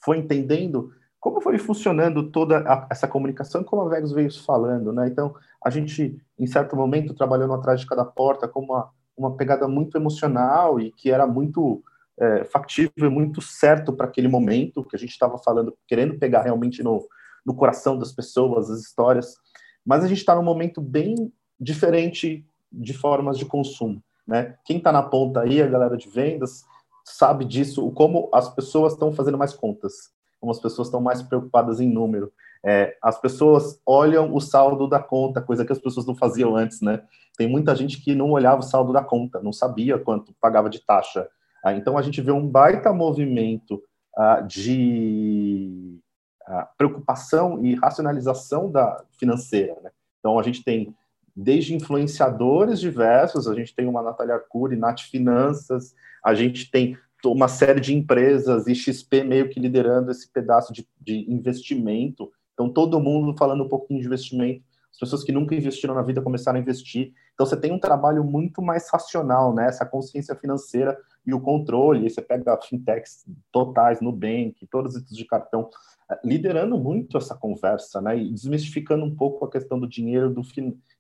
foi 0.03 0.19
entendendo 0.19 0.93
como 1.19 1.41
foi 1.41 1.59
funcionando 1.59 2.31
toda 2.31 2.59
a, 2.59 2.87
essa 2.91 3.09
comunicação, 3.09 3.65
como 3.65 3.83
a 3.83 3.89
Vegas 3.89 4.13
veio 4.13 4.33
falando, 4.45 4.93
né? 4.93 5.09
Então, 5.09 5.35
a 5.65 5.71
gente, 5.71 6.21
em 6.39 6.47
certo 6.47 6.77
momento, 6.77 7.15
trabalhando 7.15 7.55
atrás 7.55 7.81
de 7.81 7.87
cada 7.87 8.05
porta 8.05 8.47
com 8.47 8.61
uma, 8.61 8.91
uma 9.17 9.37
pegada 9.37 9.67
muito 9.67 9.97
emocional 9.97 10.79
e 10.81 10.93
que 10.93 11.11
era 11.11 11.27
muito 11.27 11.83
é, 12.19 12.45
factível, 12.45 13.11
muito 13.11 13.41
certo 13.41 13.93
para 13.93 14.07
aquele 14.07 14.29
momento 14.29 14.85
que 14.85 14.97
a 14.97 14.99
gente 14.99 15.11
estava 15.11 15.39
falando, 15.39 15.77
querendo 15.87 16.19
pegar 16.19 16.43
realmente 16.43 16.83
no, 16.83 17.07
no 17.45 17.55
coração 17.55 17.99
das 17.99 18.13
pessoas, 18.13 18.71
as 18.71 18.81
histórias. 18.81 19.35
Mas 19.85 20.05
a 20.05 20.09
gente 20.09 20.19
está 20.19 20.35
num 20.35 20.43
momento 20.43 20.81
bem 20.81 21.33
diferente 21.59 22.45
de 22.71 22.93
formas 22.93 23.39
de 23.39 23.47
consumo, 23.47 24.03
né? 24.27 24.57
Quem 24.65 24.79
está 24.79 24.93
na 24.93 25.03
ponta 25.03 25.41
aí, 25.41 25.63
a 25.63 25.67
galera 25.67 25.97
de 25.97 26.09
vendas, 26.09 26.65
sabe 27.05 27.45
disso, 27.45 27.91
como 27.93 28.29
as 28.35 28.53
pessoas 28.53 28.93
estão 28.93 29.13
fazendo 29.13 29.39
mais 29.39 29.55
contas 29.55 30.15
como 30.47 30.53
as 30.53 30.61
pessoas 30.61 30.89
estão 30.89 31.01
mais 31.01 31.23
preocupadas 31.23 31.81
em 31.81 31.91
número. 31.91 32.33
É, 32.65 32.97
as 33.03 33.21
pessoas 33.21 33.81
olham 33.87 34.35
o 34.35 34.41
saldo 34.41 34.89
da 34.89 34.99
conta, 34.99 35.41
coisa 35.41 35.65
que 35.65 35.73
as 35.73 35.79
pessoas 35.79 36.07
não 36.07 36.15
faziam 36.15 36.57
antes, 36.57 36.81
né? 36.81 37.03
Tem 37.37 37.49
muita 37.49 37.75
gente 37.75 38.01
que 38.03 38.15
não 38.15 38.31
olhava 38.31 38.61
o 38.61 38.65
saldo 38.65 38.93
da 38.93 39.03
conta, 39.03 39.41
não 39.43 39.53
sabia 39.53 39.99
quanto 39.99 40.35
pagava 40.41 40.71
de 40.71 40.85
taxa. 40.85 41.29
Ah, 41.65 41.75
então 41.75 41.99
a 41.99 42.03
gente 42.03 42.21
vê 42.21 42.33
um 42.33 42.47
baita 42.47 42.93
movimento 42.93 43.83
ah, 44.17 44.41
de 44.41 45.99
ah, 46.47 46.69
preocupação 46.79 47.65
e 47.65 47.75
racionalização 47.75 48.71
da 48.71 49.05
financeira. 49.19 49.77
Né? 49.83 49.91
Então 50.19 50.39
a 50.39 50.43
gente 50.43 50.65
tem 50.65 50.95
desde 51.37 51.75
influenciadores 51.75 52.81
diversos, 52.81 53.47
a 53.47 53.55
gente 53.55 53.75
tem 53.75 53.87
uma 53.87 54.03
Natália 54.03 54.37
Arcuri, 54.37 54.75
Nath 54.75 55.01
Finanças, 55.01 55.95
a 56.25 56.35
gente 56.35 56.71
tem 56.71 56.97
uma 57.25 57.49
série 57.49 57.81
de 57.81 57.95
empresas 57.95 58.67
e 58.67 58.75
XP 58.75 59.25
meio 59.25 59.49
que 59.49 59.61
liderando 59.61 60.11
esse 60.11 60.31
pedaço 60.31 60.73
de, 60.73 60.89
de 61.01 61.31
investimento. 61.31 62.31
Então, 62.57 62.71
todo 62.71 62.99
mundo 62.99 63.37
falando 63.37 63.63
um 63.63 63.69
pouquinho 63.69 64.01
de 64.01 64.07
investimento. 64.07 64.65
As 64.91 64.99
pessoas 64.99 65.23
que 65.23 65.31
nunca 65.31 65.55
investiram 65.55 65.95
na 65.95 66.01
vida 66.01 66.23
começaram 66.23 66.59
a 66.59 66.63
investir. 66.63 67.13
Então, 67.35 67.45
você 67.45 67.55
tem 67.55 67.71
um 67.71 67.79
trabalho 67.79 68.25
muito 68.25 68.63
mais 68.63 68.89
racional, 68.91 69.55
né? 69.55 69.67
Essa 69.67 69.85
consciência 69.85 70.35
financeira 70.35 70.99
e 71.27 71.35
o 71.35 71.41
controle. 71.41 72.09
Você 72.09 72.23
pega 72.23 72.59
fintechs 72.63 73.27
totais, 73.53 74.01
Nubank, 74.01 74.67
todos 74.71 74.97
os 74.97 75.05
de 75.05 75.25
cartão, 75.27 75.69
eh, 76.11 76.19
liderando 76.25 76.79
muito 76.79 77.19
essa 77.19 77.35
conversa, 77.35 78.01
né? 78.01 78.17
E 78.17 78.33
desmistificando 78.33 79.05
um 79.05 79.15
pouco 79.15 79.45
a 79.45 79.51
questão 79.51 79.79
do 79.79 79.87
dinheiro 79.87 80.33
do 80.33 80.41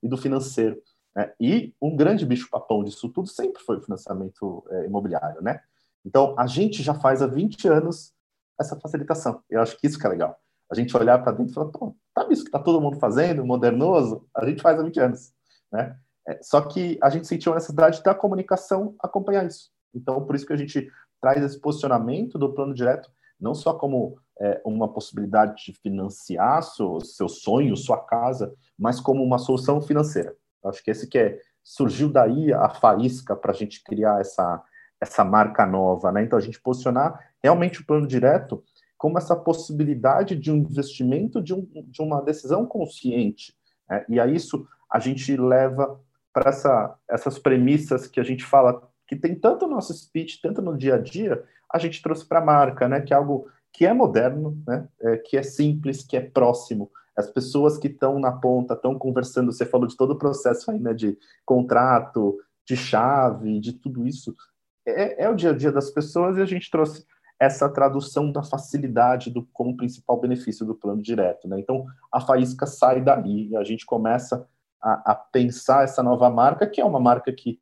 e 0.02 0.08
do 0.08 0.18
financeiro. 0.18 0.78
Né? 1.14 1.32
E 1.40 1.74
um 1.80 1.96
grande 1.96 2.26
bicho-papão 2.26 2.84
disso 2.84 3.08
tudo 3.08 3.28
sempre 3.28 3.62
foi 3.62 3.78
o 3.78 3.82
financiamento 3.82 4.62
é, 4.68 4.84
imobiliário, 4.84 5.40
né? 5.40 5.60
Então, 6.04 6.34
a 6.38 6.46
gente 6.46 6.82
já 6.82 6.92
faz 6.92 7.22
há 7.22 7.26
20 7.26 7.66
anos 7.66 8.12
essa 8.60 8.78
facilitação. 8.78 9.42
Eu 9.48 9.62
acho 9.62 9.78
que 9.78 9.86
isso 9.86 9.98
que 9.98 10.06
é 10.06 10.10
legal. 10.10 10.38
A 10.70 10.74
gente 10.74 10.96
olhar 10.96 11.22
para 11.22 11.32
dentro 11.32 11.52
e 11.52 11.54
falar, 11.54 11.70
pô, 11.70 11.96
sabe 12.14 12.34
isso 12.34 12.42
que 12.42 12.48
está 12.48 12.58
todo 12.58 12.80
mundo 12.80 12.98
fazendo, 12.98 13.44
modernoso? 13.44 14.26
A 14.34 14.44
gente 14.44 14.62
faz 14.62 14.78
há 14.78 14.82
20 14.82 15.00
anos, 15.00 15.32
né? 15.72 15.96
É, 16.28 16.38
só 16.42 16.60
que 16.60 16.98
a 17.00 17.08
gente 17.08 17.26
sentiu 17.26 17.52
a 17.52 17.54
necessidade 17.54 18.02
da 18.02 18.14
comunicação 18.14 18.96
acompanhar 18.98 19.46
isso. 19.46 19.70
Então, 19.94 20.24
por 20.24 20.34
isso 20.34 20.46
que 20.46 20.52
a 20.52 20.56
gente 20.56 20.90
traz 21.20 21.42
esse 21.42 21.60
posicionamento 21.60 22.38
do 22.38 22.52
plano 22.52 22.74
direto, 22.74 23.10
não 23.40 23.54
só 23.54 23.74
como 23.74 24.18
é, 24.40 24.60
uma 24.64 24.88
possibilidade 24.92 25.64
de 25.64 25.72
financiar 25.72 26.62
seu, 26.62 27.00
seu 27.00 27.28
sonho, 27.28 27.76
sua 27.76 27.98
casa, 27.98 28.52
mas 28.78 29.00
como 29.00 29.22
uma 29.22 29.38
solução 29.38 29.80
financeira. 29.80 30.34
Acho 30.64 30.82
que 30.82 30.90
esse 30.90 31.06
que 31.06 31.18
é, 31.18 31.40
surgiu 31.62 32.10
daí 32.10 32.52
a 32.52 32.68
faísca 32.68 33.34
para 33.36 33.52
a 33.52 33.54
gente 33.54 33.82
criar 33.82 34.20
essa, 34.20 34.62
essa 35.00 35.24
marca 35.24 35.64
nova, 35.64 36.12
né? 36.12 36.22
Então 36.22 36.38
a 36.38 36.42
gente 36.42 36.60
posicionar 36.60 37.32
realmente 37.42 37.80
o 37.80 37.86
plano 37.86 38.06
direto 38.06 38.62
como 38.96 39.18
essa 39.18 39.36
possibilidade 39.36 40.34
de 40.36 40.50
um 40.50 40.56
investimento, 40.56 41.42
de, 41.42 41.54
um, 41.54 41.66
de 41.86 42.00
uma 42.00 42.20
decisão 42.22 42.66
consciente. 42.66 43.54
Né? 43.88 44.04
E 44.08 44.20
a 44.20 44.26
isso 44.26 44.66
a 44.90 44.98
gente 44.98 45.36
leva 45.36 46.00
para 46.32 46.50
essa, 46.50 46.96
essas 47.08 47.38
premissas 47.38 48.06
que 48.06 48.20
a 48.20 48.22
gente 48.22 48.44
fala 48.44 48.82
que 49.06 49.16
tem 49.16 49.34
tanto 49.34 49.66
no 49.66 49.74
nosso 49.74 49.94
speech, 49.94 50.40
tanto 50.42 50.60
no 50.60 50.76
dia 50.76 50.96
a 50.96 50.98
dia, 50.98 51.42
a 51.72 51.78
gente 51.78 52.02
trouxe 52.02 52.26
para 52.26 52.40
a 52.40 52.44
marca, 52.44 52.88
né? 52.88 53.00
Que 53.00 53.14
é 53.14 53.16
algo 53.16 53.48
que 53.72 53.86
é 53.86 53.92
moderno, 53.92 54.60
né? 54.66 54.88
É, 55.00 55.16
que 55.18 55.36
é 55.36 55.42
simples, 55.42 56.04
que 56.04 56.16
é 56.16 56.20
próximo. 56.20 56.90
As 57.16 57.30
pessoas 57.30 57.78
que 57.78 57.86
estão 57.86 58.18
na 58.18 58.32
ponta, 58.32 58.74
estão 58.74 58.98
conversando, 58.98 59.52
você 59.52 59.64
falou 59.64 59.86
de 59.86 59.96
todo 59.96 60.12
o 60.12 60.18
processo 60.18 60.70
aí, 60.70 60.80
né? 60.80 60.92
De 60.92 61.16
contrato, 61.44 62.36
de 62.66 62.76
chave, 62.76 63.60
de 63.60 63.72
tudo 63.74 64.06
isso 64.06 64.34
é, 64.86 65.24
é, 65.24 65.28
o 65.28 65.34
dia 65.34 65.50
a 65.50 65.56
dia 65.56 65.72
das 65.72 65.90
pessoas 65.90 66.38
e 66.38 66.40
a 66.40 66.46
gente 66.46 66.70
trouxe 66.70 67.04
essa 67.38 67.68
tradução 67.68 68.32
da 68.32 68.42
facilidade 68.42 69.30
do, 69.30 69.46
como 69.52 69.76
principal 69.76 70.20
benefício 70.20 70.64
do 70.64 70.74
plano 70.74 71.02
direto. 71.02 71.46
Né? 71.48 71.60
Então, 71.60 71.84
a 72.10 72.20
faísca 72.20 72.66
sai 72.66 73.00
daí 73.00 73.48
e 73.48 73.56
a 73.56 73.62
gente 73.62 73.84
começa 73.84 74.46
a, 74.82 75.12
a, 75.12 75.14
pensar 75.14 75.84
essa 75.84 76.02
nova 76.02 76.30
marca, 76.30 76.66
que 76.66 76.80
é 76.80 76.84
uma 76.84 77.00
marca 77.00 77.32
que 77.32 77.58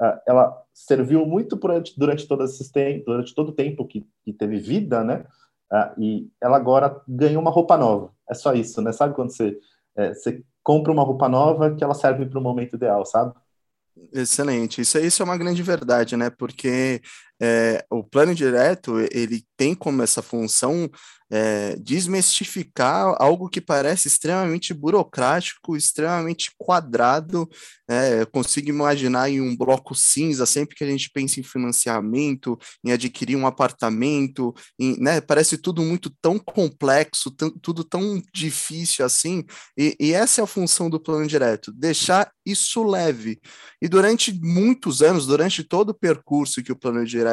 uh, 0.00 0.18
ela 0.26 0.62
serviu 0.72 1.26
muito 1.26 1.56
durante, 1.56 1.98
durante, 1.98 2.26
todo 2.26 2.44
esse 2.44 3.02
durante 3.04 3.34
todo 3.34 3.50
o 3.50 3.54
tempo 3.54 3.86
que, 3.86 4.06
que 4.24 4.32
teve 4.32 4.58
vida, 4.58 5.04
né? 5.04 5.24
Uh, 5.70 6.00
e 6.00 6.30
ela 6.40 6.56
agora 6.56 7.00
ganhou 7.06 7.42
uma 7.42 7.50
roupa 7.50 7.76
nova. 7.76 8.12
É 8.28 8.34
só 8.34 8.54
isso, 8.54 8.80
né? 8.80 8.92
Sabe 8.92 9.14
quando 9.14 9.30
você, 9.30 9.58
é, 9.96 10.14
você 10.14 10.42
compra 10.62 10.92
uma 10.92 11.02
roupa 11.02 11.28
nova 11.28 11.74
que 11.74 11.84
ela 11.84 11.94
serve 11.94 12.24
para 12.26 12.38
o 12.38 12.42
momento 12.42 12.76
ideal, 12.76 13.04
sabe? 13.04 13.34
Excelente. 14.12 14.80
Isso, 14.80 14.98
isso 14.98 15.22
é 15.22 15.24
uma 15.24 15.36
grande 15.36 15.62
verdade, 15.62 16.16
né? 16.16 16.30
Porque 16.30 17.02
é, 17.40 17.84
o 17.90 18.02
plano 18.02 18.34
direto 18.34 18.98
ele 19.12 19.44
tem 19.56 19.74
como 19.74 20.02
essa 20.02 20.22
função 20.22 20.90
é, 21.30 21.76
desmistificar 21.76 23.14
algo 23.18 23.48
que 23.48 23.60
parece 23.60 24.08
extremamente 24.08 24.72
burocrático, 24.72 25.76
extremamente 25.76 26.50
quadrado. 26.56 27.48
É, 27.90 28.24
consigo 28.26 28.68
imaginar 28.68 29.30
em 29.30 29.40
um 29.40 29.56
bloco 29.56 29.94
cinza 29.94 30.46
sempre 30.46 30.76
que 30.76 30.84
a 30.84 30.86
gente 30.86 31.10
pensa 31.12 31.40
em 31.40 31.42
financiamento, 31.42 32.58
em 32.84 32.92
adquirir 32.92 33.36
um 33.36 33.46
apartamento, 33.46 34.54
em, 34.78 34.98
né, 34.98 35.20
parece 35.20 35.58
tudo 35.58 35.82
muito 35.82 36.10
tão 36.20 36.38
complexo, 36.38 37.30
tudo 37.62 37.84
tão 37.84 38.22
difícil 38.34 39.04
assim. 39.04 39.44
E, 39.76 39.96
e 40.00 40.12
essa 40.12 40.40
é 40.40 40.44
a 40.44 40.46
função 40.46 40.88
do 40.90 41.00
plano 41.00 41.26
direto, 41.26 41.72
deixar 41.72 42.30
isso 42.44 42.82
leve. 42.82 43.38
E 43.80 43.88
durante 43.88 44.32
muitos 44.40 45.02
anos, 45.02 45.26
durante 45.26 45.62
todo 45.62 45.90
o 45.90 45.94
percurso 45.94 46.62
que 46.62 46.72
o 46.72 46.76
plano 46.78 47.04
direto 47.04 47.27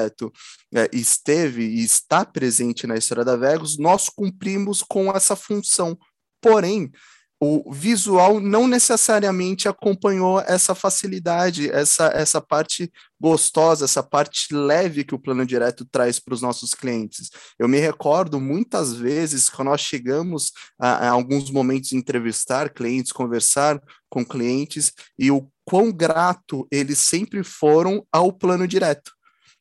é, 0.73 0.89
esteve 0.93 1.63
e 1.63 1.83
está 1.83 2.25
presente 2.25 2.85
na 2.85 2.95
história 2.95 3.23
da 3.23 3.35
Vegos, 3.35 3.77
nós 3.77 4.09
cumprimos 4.09 4.83
com 4.83 5.11
essa 5.11 5.35
função. 5.35 5.97
Porém, 6.41 6.91
o 7.39 7.71
visual 7.71 8.39
não 8.39 8.65
necessariamente 8.65 9.67
acompanhou 9.67 10.39
essa 10.41 10.73
facilidade, 10.73 11.69
essa, 11.69 12.07
essa 12.07 12.39
parte 12.39 12.91
gostosa, 13.19 13.85
essa 13.85 14.01
parte 14.01 14.53
leve 14.53 15.03
que 15.03 15.13
o 15.13 15.19
plano 15.19 15.45
direto 15.45 15.85
traz 15.85 16.19
para 16.19 16.33
os 16.33 16.41
nossos 16.41 16.73
clientes. 16.73 17.29
Eu 17.59 17.67
me 17.67 17.77
recordo 17.77 18.39
muitas 18.39 18.93
vezes 18.93 19.49
quando 19.49 19.69
nós 19.69 19.81
chegamos 19.81 20.51
a, 20.79 21.07
a, 21.07 21.09
alguns 21.09 21.51
momentos 21.51 21.91
entrevistar 21.91 22.69
clientes, 22.69 23.11
conversar 23.11 23.81
com 24.09 24.25
clientes 24.25 24.93
e 25.19 25.29
o 25.29 25.49
quão 25.65 25.91
grato 25.91 26.65
eles 26.71 26.99
sempre 26.99 27.43
foram 27.43 28.05
ao 28.11 28.31
plano 28.31 28.67
direto 28.67 29.14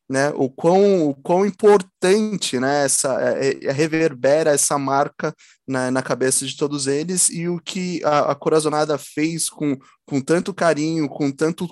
né, 0.09 0.29
o 0.35 0.49
quão, 0.49 1.09
o 1.09 1.15
quão 1.15 1.45
importante 1.45 2.59
né, 2.59 2.85
essa, 2.85 3.19
é, 3.21 3.65
é, 3.65 3.71
reverbera 3.71 4.51
essa 4.51 4.77
marca 4.77 5.33
na, 5.67 5.89
na, 5.89 6.01
cabeça 6.03 6.45
de 6.45 6.55
todos 6.55 6.85
eles 6.85 7.29
e 7.29 7.47
o 7.47 7.59
que 7.59 8.03
a, 8.03 8.31
a 8.31 8.35
Corazonada 8.35 8.97
fez 8.99 9.49
com, 9.49 9.75
com 10.05 10.21
tanto 10.21 10.53
carinho, 10.53 11.09
com 11.09 11.31
tanto 11.31 11.67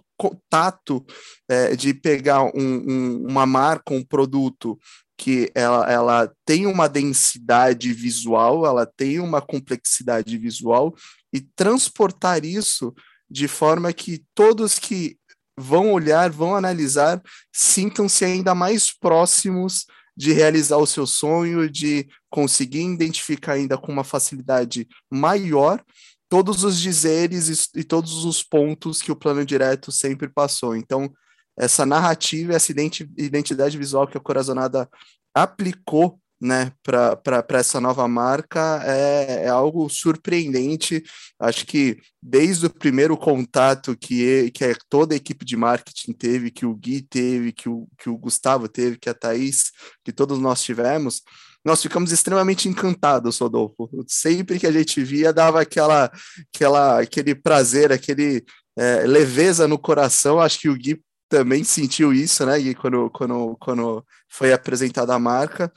tato 0.49 1.05
é, 1.47 1.75
de 1.75 1.93
pegar 1.93 2.43
um, 2.43 2.51
um, 2.55 3.27
uma 3.29 3.45
marca, 3.45 3.93
um 3.93 4.03
produto 4.03 4.79
que 5.15 5.51
ela, 5.53 5.91
ela 5.91 6.33
tem 6.43 6.65
uma 6.65 6.89
densidade 6.89 7.93
visual, 7.93 8.65
ela 8.65 8.85
tem 8.85 9.19
uma 9.19 9.41
complexidade 9.41 10.37
visual 10.39 10.95
e 11.31 11.39
transportar 11.39 12.43
isso 12.43 12.93
de 13.29 13.47
forma 13.47 13.93
que 13.93 14.23
todos 14.35 14.77
que 14.77 15.17
vão 15.57 15.91
olhar, 15.91 16.29
vão 16.29 16.55
analisar, 16.55 17.21
sintam-se 17.51 18.25
ainda 18.25 18.55
mais 18.55 18.91
próximos 18.91 19.85
de 20.15 20.31
realizar 20.31 20.77
o 20.77 20.85
seu 20.85 21.07
sonho, 21.07 21.69
de 21.69 22.07
conseguir 22.29 22.81
identificar 22.81 23.53
ainda 23.53 23.77
com 23.77 23.91
uma 23.91 24.03
facilidade 24.03 24.87
maior 25.11 25.83
todos 26.29 26.63
os 26.63 26.79
dizeres 26.79 27.69
e, 27.75 27.83
todos 27.83 28.25
os 28.25 28.43
pontos 28.43 29.01
que 29.01 29.11
o 29.11 29.15
plano 29.15 29.45
direto 29.45 29.91
sempre 29.91 30.27
passou. 30.27 30.75
Então, 30.75 31.11
essa 31.55 31.85
narrativa, 31.85 32.53
essa 32.53 32.71
identidade 32.71 33.77
visual 33.77 34.07
que 34.07 34.17
a 34.17 34.21
Corazonada 34.21 34.89
aplicou 35.35 36.19
né, 36.43 36.73
para 36.83 37.45
essa 37.51 37.79
nova 37.79 38.05
marca 38.05 38.81
é, 38.83 39.45
é, 39.45 39.47
algo 39.47 39.87
surpreendente. 39.87 41.01
Acho 41.39 41.65
que 41.65 41.97
desde 42.21 42.65
o 42.65 42.69
primeiro 42.69 43.15
contato 43.15 43.95
que, 43.95 44.51
que 44.51 44.75
toda 44.89 45.13
a 45.13 45.17
equipe 45.17 45.45
de 45.45 45.55
marketing 45.55 46.11
teve, 46.11 46.51
que 46.51 46.65
o 46.65 46.75
Gui 46.75 47.01
teve, 47.01 47.53
que 47.53 47.69
o, 47.69 47.87
que 47.97 48.09
o 48.09 48.17
Gustavo 48.17 48.67
teve, 48.67 48.97
que 48.97 49.09
a 49.09 49.13
Thaís, 49.13 49.71
que 50.03 50.11
todos 50.11 50.37
nós 50.37 50.61
tivemos, 50.61 51.21
nós 51.63 51.81
ficamos 51.81 52.11
extremamente 52.11 52.67
encantados, 52.67 53.39
Rodolfo. 53.39 53.89
Sempre 54.05 54.59
que 54.59 54.67
a 54.67 54.71
gente 54.71 55.01
via, 55.01 55.31
dava 55.31 55.61
aquela, 55.61 56.11
aquela, 56.53 56.99
aquele 56.99 57.33
prazer, 57.33 57.93
aquele 57.93 58.43
é, 58.77 59.07
leveza 59.07 59.65
no 59.65 59.79
coração. 59.79 60.41
Acho 60.41 60.59
que 60.59 60.69
o 60.69 60.75
Gui 60.75 61.01
também 61.29 61.63
sentiu 61.63 62.13
isso, 62.13 62.45
né? 62.45 62.59
E 62.59 62.75
quando, 62.75 63.09
quando, 63.09 63.57
quando 63.59 64.05
foi 64.29 64.51
apresentada 64.51 65.15
a 65.15 65.19
marca. 65.19 65.71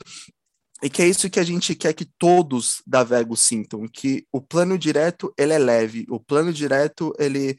E 0.82 0.90
que 0.90 1.00
é 1.00 1.08
isso 1.08 1.30
que 1.30 1.40
a 1.40 1.44
gente 1.44 1.74
quer 1.74 1.94
que 1.94 2.04
todos 2.18 2.82
da 2.86 3.02
Vego 3.02 3.36
sintam, 3.36 3.88
que 3.88 4.26
o 4.30 4.40
plano 4.40 4.76
direto 4.76 5.32
ele 5.38 5.54
é 5.54 5.58
leve, 5.58 6.04
o 6.10 6.20
plano 6.20 6.52
direto 6.52 7.14
ele 7.18 7.56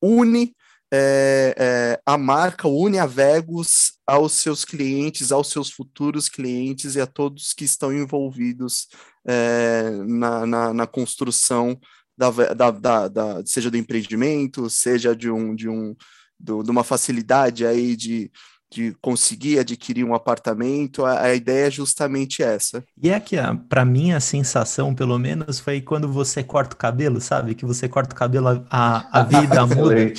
une 0.00 0.54
é, 0.92 1.54
é, 1.56 2.02
a 2.04 2.18
marca, 2.18 2.66
une 2.66 2.98
a 2.98 3.06
Vegos 3.06 3.92
aos 4.06 4.32
seus 4.32 4.64
clientes, 4.64 5.30
aos 5.30 5.48
seus 5.48 5.70
futuros 5.70 6.28
clientes 6.28 6.96
e 6.96 7.00
a 7.00 7.06
todos 7.06 7.52
que 7.52 7.64
estão 7.64 7.92
envolvidos 7.92 8.88
é, 9.26 9.90
na, 10.06 10.44
na, 10.46 10.74
na, 10.74 10.86
construção 10.86 11.78
da, 12.16 12.30
da, 12.30 12.70
da, 12.70 13.08
da, 13.08 13.46
seja 13.46 13.70
do 13.70 13.76
empreendimento, 13.76 14.68
seja 14.68 15.14
de 15.14 15.30
um 15.30 15.54
de 15.54 15.68
um 15.68 15.94
do, 16.38 16.62
de 16.62 16.70
uma 16.70 16.82
facilidade 16.82 17.64
aí 17.64 17.94
de 17.94 18.30
de 18.72 18.94
conseguir 19.00 19.58
adquirir 19.58 20.04
um 20.04 20.14
apartamento, 20.14 21.04
a, 21.04 21.22
a, 21.22 21.34
ideia 21.34 21.66
é 21.66 21.70
justamente 21.70 22.42
essa. 22.42 22.84
E 23.02 23.10
é 23.10 23.18
que, 23.18 23.36
para 23.68 23.84
mim, 23.84 24.12
a 24.12 24.20
sensação, 24.20 24.94
pelo 24.94 25.18
menos, 25.18 25.58
foi 25.58 25.80
quando 25.80 26.10
você 26.10 26.42
corta 26.44 26.74
o 26.74 26.78
cabelo, 26.78 27.20
sabe? 27.20 27.56
Que 27.56 27.66
você 27.66 27.88
corta 27.88 28.14
o 28.14 28.18
cabelo, 28.18 28.64
a, 28.70 29.20
a 29.20 29.22
vida 29.24 29.66
muda. 29.66 30.12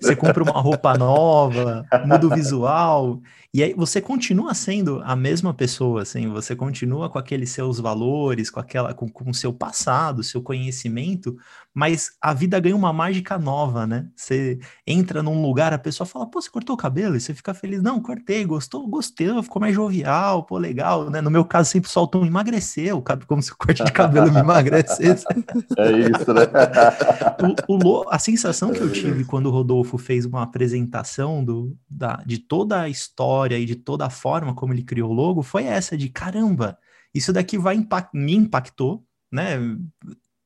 Você 0.00 0.14
compra 0.14 0.44
uma 0.44 0.60
roupa 0.60 0.96
nova, 0.96 1.84
muda 2.06 2.26
o 2.26 2.30
visual. 2.30 3.20
E 3.52 3.62
aí 3.62 3.72
você 3.72 4.00
continua 4.00 4.52
sendo 4.52 5.00
a 5.04 5.16
mesma 5.16 5.54
pessoa, 5.54 6.02
assim, 6.02 6.28
você 6.28 6.54
continua 6.54 7.08
com 7.08 7.18
aqueles 7.18 7.50
seus 7.50 7.80
valores, 7.80 8.50
com 8.50 8.60
aquela 8.60 8.92
com, 8.92 9.08
com 9.08 9.30
o 9.30 9.34
seu 9.34 9.52
passado, 9.52 10.22
seu 10.22 10.42
conhecimento, 10.42 11.36
mas 11.78 12.10
a 12.20 12.34
vida 12.34 12.58
ganha 12.58 12.74
uma 12.74 12.92
mágica 12.92 13.38
nova, 13.38 13.86
né? 13.86 14.08
Você 14.16 14.58
entra 14.84 15.22
num 15.22 15.40
lugar, 15.40 15.72
a 15.72 15.78
pessoa 15.78 16.06
fala, 16.06 16.26
pô, 16.26 16.42
você 16.42 16.50
cortou 16.50 16.74
o 16.74 16.78
cabelo? 16.78 17.14
E 17.14 17.20
você 17.20 17.32
fica 17.32 17.54
feliz, 17.54 17.80
não, 17.80 18.02
cortei, 18.02 18.44
gostou, 18.44 18.88
gostei, 18.88 19.28
ficou 19.44 19.60
mais 19.60 19.74
jovial, 19.74 20.42
pô, 20.42 20.58
legal, 20.58 21.08
né? 21.08 21.20
No 21.20 21.30
meu 21.30 21.44
caso, 21.44 21.70
sempre 21.70 21.88
soltam 21.88 22.26
emagreceu, 22.26 23.02
como 23.28 23.40
se 23.40 23.52
o 23.52 23.56
corte 23.56 23.84
de 23.84 23.92
cabelo 23.92 24.32
me 24.32 24.40
emagrecesse. 24.40 25.24
É 25.78 25.90
isso, 25.92 26.32
né? 26.34 26.42
o, 27.68 27.88
o, 27.88 28.04
a 28.08 28.18
sensação 28.18 28.72
que 28.72 28.80
eu 28.80 28.90
tive 28.90 29.24
quando 29.24 29.46
o 29.46 29.50
Rodolfo 29.50 29.96
fez 29.96 30.24
uma 30.24 30.42
apresentação 30.42 31.44
do, 31.44 31.76
da, 31.88 32.16
de 32.26 32.38
toda 32.38 32.80
a 32.80 32.88
história 32.88 33.38
história 33.48 33.58
e 33.58 33.64
de 33.64 33.76
toda 33.76 34.06
a 34.06 34.10
forma 34.10 34.54
como 34.54 34.72
ele 34.72 34.82
criou 34.82 35.10
o 35.10 35.14
logo 35.14 35.42
foi 35.42 35.64
essa 35.64 35.96
de 35.96 36.08
caramba, 36.08 36.78
isso 37.14 37.32
daqui 37.32 37.56
vai 37.56 37.74
impact 37.74 38.10
me 38.16 38.34
impactou, 38.34 39.04
né? 39.30 39.58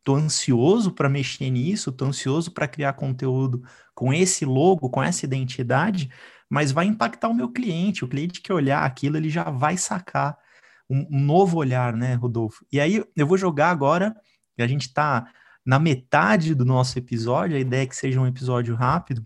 Tô 0.04 0.16
ansioso 0.16 0.92
para 0.92 1.08
mexer 1.08 1.50
nisso, 1.50 1.92
tô 1.92 2.06
ansioso 2.06 2.50
para 2.52 2.66
criar 2.68 2.92
conteúdo 2.94 3.62
com 3.94 4.12
esse 4.12 4.44
logo, 4.44 4.90
com 4.90 5.02
essa 5.02 5.24
identidade, 5.24 6.10
mas 6.50 6.72
vai 6.72 6.86
impactar 6.86 7.28
o 7.28 7.34
meu 7.34 7.50
cliente. 7.50 8.04
O 8.04 8.08
cliente 8.08 8.40
que 8.40 8.52
olhar 8.52 8.84
aquilo, 8.84 9.16
ele 9.16 9.30
já 9.30 9.44
vai 9.44 9.76
sacar 9.76 10.36
um, 10.90 11.06
um 11.10 11.20
novo 11.20 11.58
olhar, 11.58 11.94
né, 11.96 12.14
Rodolfo? 12.14 12.66
E 12.72 12.80
aí 12.80 13.04
eu 13.16 13.26
vou 13.26 13.38
jogar 13.38 13.70
agora, 13.70 14.14
a 14.58 14.66
gente 14.66 14.82
está 14.82 15.26
na 15.64 15.78
metade 15.78 16.54
do 16.54 16.64
nosso 16.64 16.98
episódio, 16.98 17.56
a 17.56 17.60
ideia 17.60 17.84
é 17.84 17.86
que 17.86 17.96
seja 17.96 18.20
um 18.20 18.26
episódio 18.26 18.74
rápido. 18.74 19.24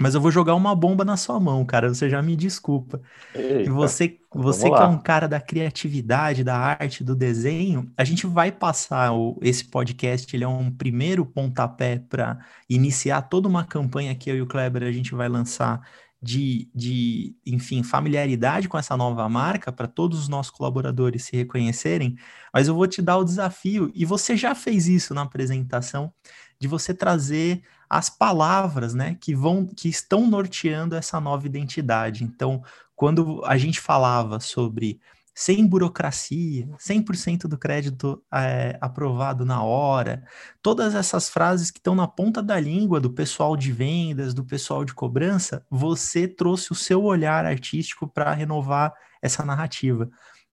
Mas 0.00 0.14
eu 0.14 0.20
vou 0.20 0.30
jogar 0.30 0.54
uma 0.54 0.76
bomba 0.76 1.04
na 1.04 1.16
sua 1.16 1.40
mão, 1.40 1.64
cara. 1.64 1.92
Você 1.92 2.08
já 2.08 2.22
me 2.22 2.36
desculpa. 2.36 3.00
Eita, 3.34 3.72
você, 3.72 4.20
você 4.32 4.70
que 4.70 4.76
é 4.76 4.86
um 4.86 4.98
cara 4.98 5.26
da 5.26 5.40
criatividade, 5.40 6.44
da 6.44 6.56
arte, 6.56 7.02
do 7.02 7.16
desenho, 7.16 7.90
a 7.96 8.04
gente 8.04 8.24
vai 8.24 8.52
passar 8.52 9.12
o, 9.12 9.36
esse 9.42 9.64
podcast. 9.64 10.34
Ele 10.34 10.44
é 10.44 10.48
um 10.48 10.70
primeiro 10.70 11.26
pontapé 11.26 11.98
para 11.98 12.38
iniciar 12.68 13.22
toda 13.22 13.48
uma 13.48 13.64
campanha 13.64 14.14
que 14.14 14.30
eu 14.30 14.36
e 14.36 14.42
o 14.42 14.46
Kleber 14.46 14.84
a 14.84 14.92
gente 14.92 15.14
vai 15.16 15.28
lançar 15.28 15.80
de, 16.20 16.68
de 16.74 17.34
enfim, 17.46 17.82
familiaridade 17.82 18.68
com 18.68 18.76
essa 18.76 18.96
nova 18.96 19.28
marca 19.28 19.72
para 19.72 19.86
todos 19.86 20.18
os 20.18 20.28
nossos 20.28 20.50
colaboradores 20.52 21.24
se 21.24 21.36
reconhecerem. 21.36 22.16
Mas 22.52 22.68
eu 22.68 22.74
vou 22.74 22.86
te 22.86 23.00
dar 23.00 23.18
o 23.18 23.24
desafio 23.24 23.90
e 23.94 24.04
você 24.04 24.36
já 24.36 24.54
fez 24.54 24.88
isso 24.88 25.14
na 25.14 25.22
apresentação 25.22 26.12
de 26.60 26.66
você 26.66 26.92
trazer 26.92 27.62
as 27.88 28.10
palavras, 28.10 28.94
né, 28.94 29.16
que 29.20 29.34
vão 29.34 29.66
que 29.66 29.88
estão 29.88 30.26
norteando 30.26 30.94
essa 30.94 31.20
nova 31.20 31.46
identidade. 31.46 32.24
Então, 32.24 32.62
quando 32.94 33.42
a 33.44 33.56
gente 33.56 33.80
falava 33.80 34.40
sobre 34.40 35.00
sem 35.34 35.64
burocracia, 35.64 36.68
100% 36.78 37.46
do 37.46 37.56
crédito 37.56 38.20
é, 38.34 38.76
aprovado 38.80 39.44
na 39.44 39.62
hora, 39.62 40.24
todas 40.60 40.96
essas 40.96 41.28
frases 41.28 41.70
que 41.70 41.78
estão 41.78 41.94
na 41.94 42.08
ponta 42.08 42.42
da 42.42 42.58
língua 42.58 43.00
do 43.00 43.08
pessoal 43.08 43.56
de 43.56 43.70
vendas, 43.70 44.34
do 44.34 44.44
pessoal 44.44 44.84
de 44.84 44.92
cobrança, 44.92 45.64
você 45.70 46.26
trouxe 46.26 46.72
o 46.72 46.74
seu 46.74 47.04
olhar 47.04 47.44
artístico 47.46 48.08
para 48.08 48.34
renovar 48.34 48.92
essa 49.22 49.44
narrativa. 49.44 50.10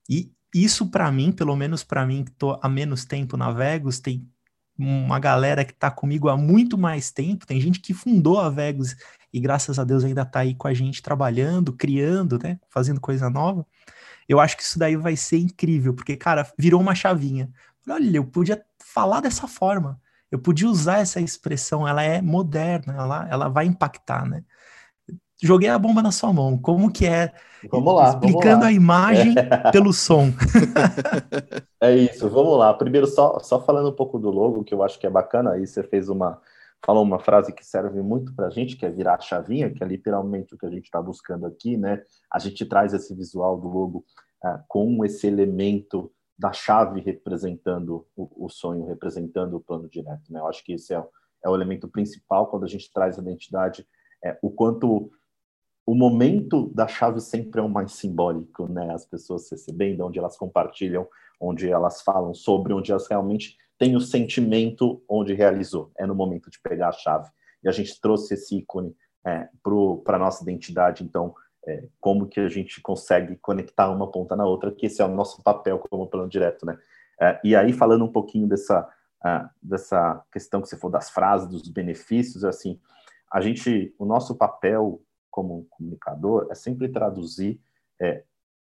E 0.07 0.31
isso 0.53 0.85
para 0.91 1.11
mim, 1.11 1.31
pelo 1.31 1.55
menos 1.55 1.83
para 1.83 2.05
mim 2.05 2.23
que 2.23 2.29
estou 2.29 2.59
há 2.61 2.69
menos 2.69 3.05
tempo 3.05 3.35
na 3.35 3.51
Vegas, 3.51 3.99
tem 3.99 4.29
uma 4.77 5.19
galera 5.19 5.63
que 5.63 5.71
está 5.71 5.89
comigo 5.89 6.29
há 6.29 6.37
muito 6.37 6.77
mais 6.77 7.11
tempo, 7.11 7.45
tem 7.45 7.59
gente 7.61 7.79
que 7.79 7.93
fundou 7.93 8.39
a 8.39 8.49
Vegas 8.49 8.95
e 9.31 9.39
graças 9.39 9.79
a 9.79 9.83
Deus 9.83 10.03
ainda 10.03 10.21
está 10.23 10.39
aí 10.39 10.53
com 10.55 10.67
a 10.67 10.73
gente 10.73 11.01
trabalhando, 11.01 11.73
criando, 11.73 12.39
né, 12.41 12.59
fazendo 12.69 12.99
coisa 12.99 13.29
nova. 13.29 13.65
Eu 14.27 14.39
acho 14.39 14.57
que 14.57 14.63
isso 14.63 14.79
daí 14.79 14.95
vai 14.95 15.15
ser 15.15 15.37
incrível, 15.37 15.93
porque, 15.93 16.15
cara, 16.17 16.49
virou 16.57 16.81
uma 16.81 16.95
chavinha. 16.95 17.49
Olha, 17.87 18.17
eu 18.17 18.25
podia 18.25 18.63
falar 18.83 19.21
dessa 19.21 19.47
forma, 19.47 19.99
eu 20.31 20.39
podia 20.39 20.67
usar 20.67 20.99
essa 20.99 21.21
expressão, 21.21 21.87
ela 21.87 22.01
é 22.03 22.21
moderna, 22.21 22.93
ela, 22.93 23.27
ela 23.29 23.49
vai 23.49 23.65
impactar, 23.65 24.25
né? 24.25 24.43
Joguei 25.41 25.69
a 25.69 25.77
bomba 25.77 26.01
na 26.01 26.11
sua 26.11 26.31
mão, 26.31 26.57
como 26.57 26.91
que 26.91 27.05
é 27.05 27.33
Vamos 27.69 27.95
lá. 27.95 28.09
Explicando 28.09 28.43
vamos 28.43 28.61
lá. 28.61 28.67
a 28.67 28.71
imagem 28.71 29.35
é. 29.37 29.71
pelo 29.71 29.93
som. 29.93 30.29
é 31.81 31.95
isso, 31.95 32.29
vamos 32.29 32.57
lá. 32.57 32.73
Primeiro, 32.73 33.07
só, 33.07 33.39
só 33.39 33.61
falando 33.61 33.89
um 33.89 33.95
pouco 33.95 34.19
do 34.19 34.29
logo, 34.29 34.63
que 34.63 34.73
eu 34.73 34.83
acho 34.83 34.99
que 34.99 35.07
é 35.07 35.09
bacana, 35.09 35.51
aí 35.51 35.65
você 35.65 35.83
fez 35.83 36.09
uma. 36.09 36.41
Falou 36.85 37.01
uma 37.01 37.17
frase 37.17 37.51
que 37.51 37.65
serve 37.65 37.99
muito 37.99 38.35
para 38.35 38.45
a 38.45 38.49
gente, 38.51 38.77
que 38.77 38.85
é 38.85 38.91
virar 38.91 39.15
a 39.15 39.19
chavinha, 39.19 39.71
que 39.71 39.83
é 39.83 39.87
literalmente 39.87 40.53
o 40.53 40.57
que 40.57 40.67
a 40.67 40.69
gente 40.69 40.83
está 40.83 41.01
buscando 41.01 41.47
aqui, 41.47 41.77
né? 41.77 42.03
A 42.31 42.37
gente 42.37 42.63
traz 42.63 42.93
esse 42.93 43.15
visual 43.15 43.59
do 43.59 43.67
logo 43.67 44.05
uh, 44.43 44.59
com 44.67 45.03
esse 45.03 45.25
elemento 45.25 46.11
da 46.37 46.53
chave 46.53 47.01
representando 47.01 48.05
o, 48.15 48.45
o, 48.45 48.49
sonho, 48.49 48.85
representando 48.85 49.55
o 49.55 49.59
plano 49.59 49.89
direto, 49.89 50.31
né? 50.31 50.39
Eu 50.39 50.47
acho 50.47 50.63
que 50.63 50.73
esse 50.73 50.93
é, 50.93 51.03
é 51.43 51.49
o 51.49 51.55
elemento 51.55 51.87
principal 51.87 52.47
quando 52.47 52.65
a 52.65 52.69
gente 52.69 52.91
traz 52.93 53.17
a 53.17 53.21
identidade, 53.21 53.87
é, 54.23 54.37
o 54.43 54.51
quanto 54.51 55.09
o 55.85 55.93
momento 55.93 56.71
da 56.73 56.87
chave 56.87 57.21
sempre 57.21 57.59
é 57.61 57.63
o 57.63 57.69
mais 57.69 57.93
simbólico, 57.93 58.67
né? 58.67 58.91
As 58.93 59.05
pessoas 59.05 59.49
recebendo, 59.51 60.01
onde 60.01 60.17
elas 60.17 60.35
compartilham, 60.35 61.07
onde 61.39 61.69
elas 61.69 62.01
falam 62.01 62.33
sobre, 62.33 62.73
onde 62.73 62.91
elas 62.91 63.07
realmente 63.07 63.57
têm 63.77 63.95
o 63.95 64.01
sentimento 64.01 65.03
onde 65.07 65.33
realizou. 65.33 65.91
É 65.97 66.05
no 66.05 66.15
momento 66.15 66.49
de 66.49 66.59
pegar 66.59 66.89
a 66.89 66.93
chave. 66.93 67.29
E 67.63 67.69
a 67.69 67.71
gente 67.71 67.99
trouxe 68.01 68.33
esse 68.33 68.57
ícone 68.57 68.95
é, 69.25 69.47
para 70.03 70.15
a 70.15 70.19
nossa 70.19 70.43
identidade, 70.43 71.03
então, 71.03 71.35
é, 71.67 71.83
como 71.99 72.27
que 72.27 72.39
a 72.39 72.49
gente 72.49 72.81
consegue 72.81 73.35
conectar 73.37 73.89
uma 73.89 74.09
ponta 74.09 74.35
na 74.35 74.45
outra, 74.45 74.71
que 74.71 74.85
esse 74.85 75.01
é 75.01 75.05
o 75.05 75.09
nosso 75.09 75.43
papel 75.43 75.79
como 75.79 76.07
plano 76.07 76.29
direto, 76.29 76.65
né? 76.65 76.77
É, 77.19 77.39
e 77.43 77.55
aí, 77.55 77.73
falando 77.73 78.05
um 78.05 78.11
pouquinho 78.11 78.47
dessa, 78.47 78.81
uh, 79.23 79.49
dessa 79.61 80.23
questão 80.31 80.61
que 80.61 80.67
você 80.67 80.77
falou 80.77 80.91
das 80.91 81.09
frases, 81.09 81.47
dos 81.47 81.67
benefícios, 81.69 82.43
assim, 82.43 82.79
a 83.31 83.41
gente, 83.41 83.93
o 83.97 84.05
nosso 84.05 84.35
papel 84.35 85.01
como 85.35 85.67
comunicador 85.69 86.47
é 86.49 86.55
sempre 86.55 86.87
traduzir 86.87 87.59
é, 88.01 88.23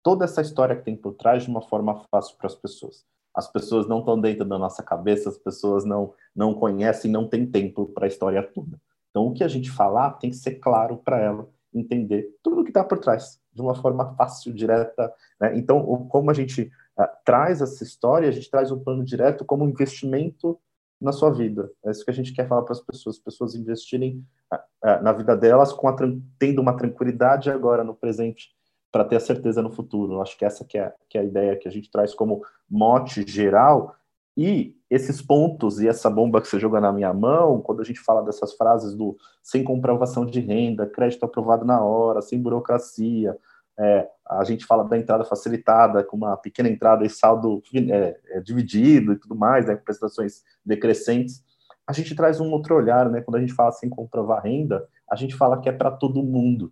toda 0.04 0.26
essa 0.26 0.42
história 0.42 0.76
que 0.76 0.84
tem 0.84 0.96
por 0.96 1.14
trás 1.14 1.44
de 1.44 1.50
uma 1.50 1.62
forma 1.62 2.04
fácil 2.12 2.36
para 2.36 2.48
as 2.48 2.56
pessoas. 2.56 3.06
As 3.34 3.50
pessoas 3.50 3.88
não 3.88 4.00
estão 4.00 4.20
dentro 4.20 4.44
da 4.44 4.60
nossa 4.60 4.84
cabeça, 4.84 5.30
as 5.30 5.38
pessoas 5.38 5.86
não 5.86 6.14
não 6.36 6.54
conhecem, 6.54 7.10
não 7.10 7.30
têm 7.30 7.50
tempo 7.50 7.86
para 7.88 8.06
a 8.06 8.08
história 8.08 8.44
toda. 8.44 8.78
Então, 9.10 9.28
o 9.28 9.34
que 9.34 9.44
a 9.44 9.48
gente 9.48 9.72
falar 9.72 10.12
tem 10.14 10.30
que 10.30 10.36
ser 10.36 10.56
claro 10.56 10.98
para 10.98 11.18
ela 11.18 11.50
entender 11.74 12.38
tudo 12.44 12.62
o 12.62 12.64
que 12.64 12.72
está 12.72 12.84
por 12.84 13.00
trás, 13.00 13.40
de 13.54 13.62
uma 13.62 13.76
forma 13.76 14.14
fácil, 14.16 14.54
direta. 14.54 15.14
Né? 15.40 15.58
Então, 15.58 16.08
como 16.10 16.30
a 16.30 16.34
gente 16.34 16.72
uh, 17.00 17.08
traz 17.24 17.62
essa 17.62 17.84
história, 17.84 18.28
a 18.28 18.32
gente 18.32 18.52
traz 18.52 18.72
um 18.72 18.80
plano 18.80 19.04
direto 19.04 19.46
como 19.46 19.64
um 19.64 19.70
investimento 19.70 20.60
na 21.00 21.12
sua 21.12 21.32
vida. 21.32 21.72
É 21.86 21.92
isso 21.92 22.04
que 22.04 22.12
a 22.12 22.14
gente 22.14 22.34
quer 22.34 22.48
falar 22.48 22.64
para 22.64 22.74
as 22.74 22.82
pessoas, 22.82 23.18
as 23.18 23.22
pessoas 23.22 23.56
investirem 23.56 24.24
na 25.02 25.14
vida 25.14 25.36
delas 25.36 25.72
com 25.72 25.88
a, 25.88 25.96
tendo 26.38 26.62
uma 26.62 26.76
tranquilidade 26.76 27.50
agora 27.50 27.84
no 27.84 27.96
presente 27.96 28.50
para 28.92 29.06
ter 29.06 29.18
a 29.18 29.20
certeza 29.20 29.62
no 29.62 29.72
futuro. 29.72 30.14
Eu 30.14 30.22
acho 30.22 30.38
que 30.38 30.46
essa 30.46 30.66
que 30.66 30.78
é, 30.78 30.94
que 31.10 31.18
é 31.18 31.22
a 31.22 31.24
ideia 31.24 31.56
que 31.56 31.68
a 31.68 31.72
gente 31.72 31.92
traz 31.92 32.14
como 32.14 32.42
mote 32.70 33.24
geral 33.28 33.96
e 34.36 34.76
esses 34.90 35.22
pontos 35.22 35.80
e 35.80 35.88
essa 35.88 36.10
bomba 36.10 36.42
que 36.42 36.48
você 36.48 36.60
joga 36.60 36.80
na 36.80 36.92
minha 36.92 37.14
mão, 37.14 37.62
quando 37.62 37.82
a 37.82 37.84
gente 37.84 38.00
fala 38.00 38.24
dessas 38.24 38.54
frases 38.54 38.96
do 38.96 39.18
sem 39.44 39.64
comprovação 39.64 40.26
de 40.26 40.40
renda, 40.40 40.88
crédito 40.88 41.24
aprovado 41.24 41.66
na 41.66 41.84
hora, 41.84 42.22
sem 42.22 42.42
burocracia, 42.42 43.38
é, 43.80 44.10
a 44.30 44.44
gente 44.44 44.66
fala 44.66 44.84
da 44.84 44.98
entrada 44.98 45.24
facilitada, 45.24 46.04
com 46.04 46.18
uma 46.18 46.36
pequena 46.36 46.68
entrada 46.68 47.06
e 47.06 47.10
saldo 47.10 47.64
é, 47.74 48.20
é, 48.28 48.42
dividido 48.42 49.14
e 49.14 49.16
tudo 49.18 49.36
mais, 49.36 49.66
né, 49.66 49.76
prestações 49.76 50.44
decrescentes. 50.66 51.42
A 51.88 51.94
gente 51.94 52.14
traz 52.14 52.42
um 52.42 52.52
outro 52.52 52.76
olhar, 52.76 53.10
né? 53.10 53.22
Quando 53.22 53.38
a 53.38 53.40
gente 53.40 53.54
fala 53.54 53.72
sem 53.72 53.90
comprovar 53.90 54.44
renda, 54.44 54.88
a 55.10 55.16
gente 55.16 55.36
fala 55.36 55.60
que 55.60 55.68
é 55.68 55.72
para 55.72 55.90
todo 55.90 56.22
mundo. 56.22 56.72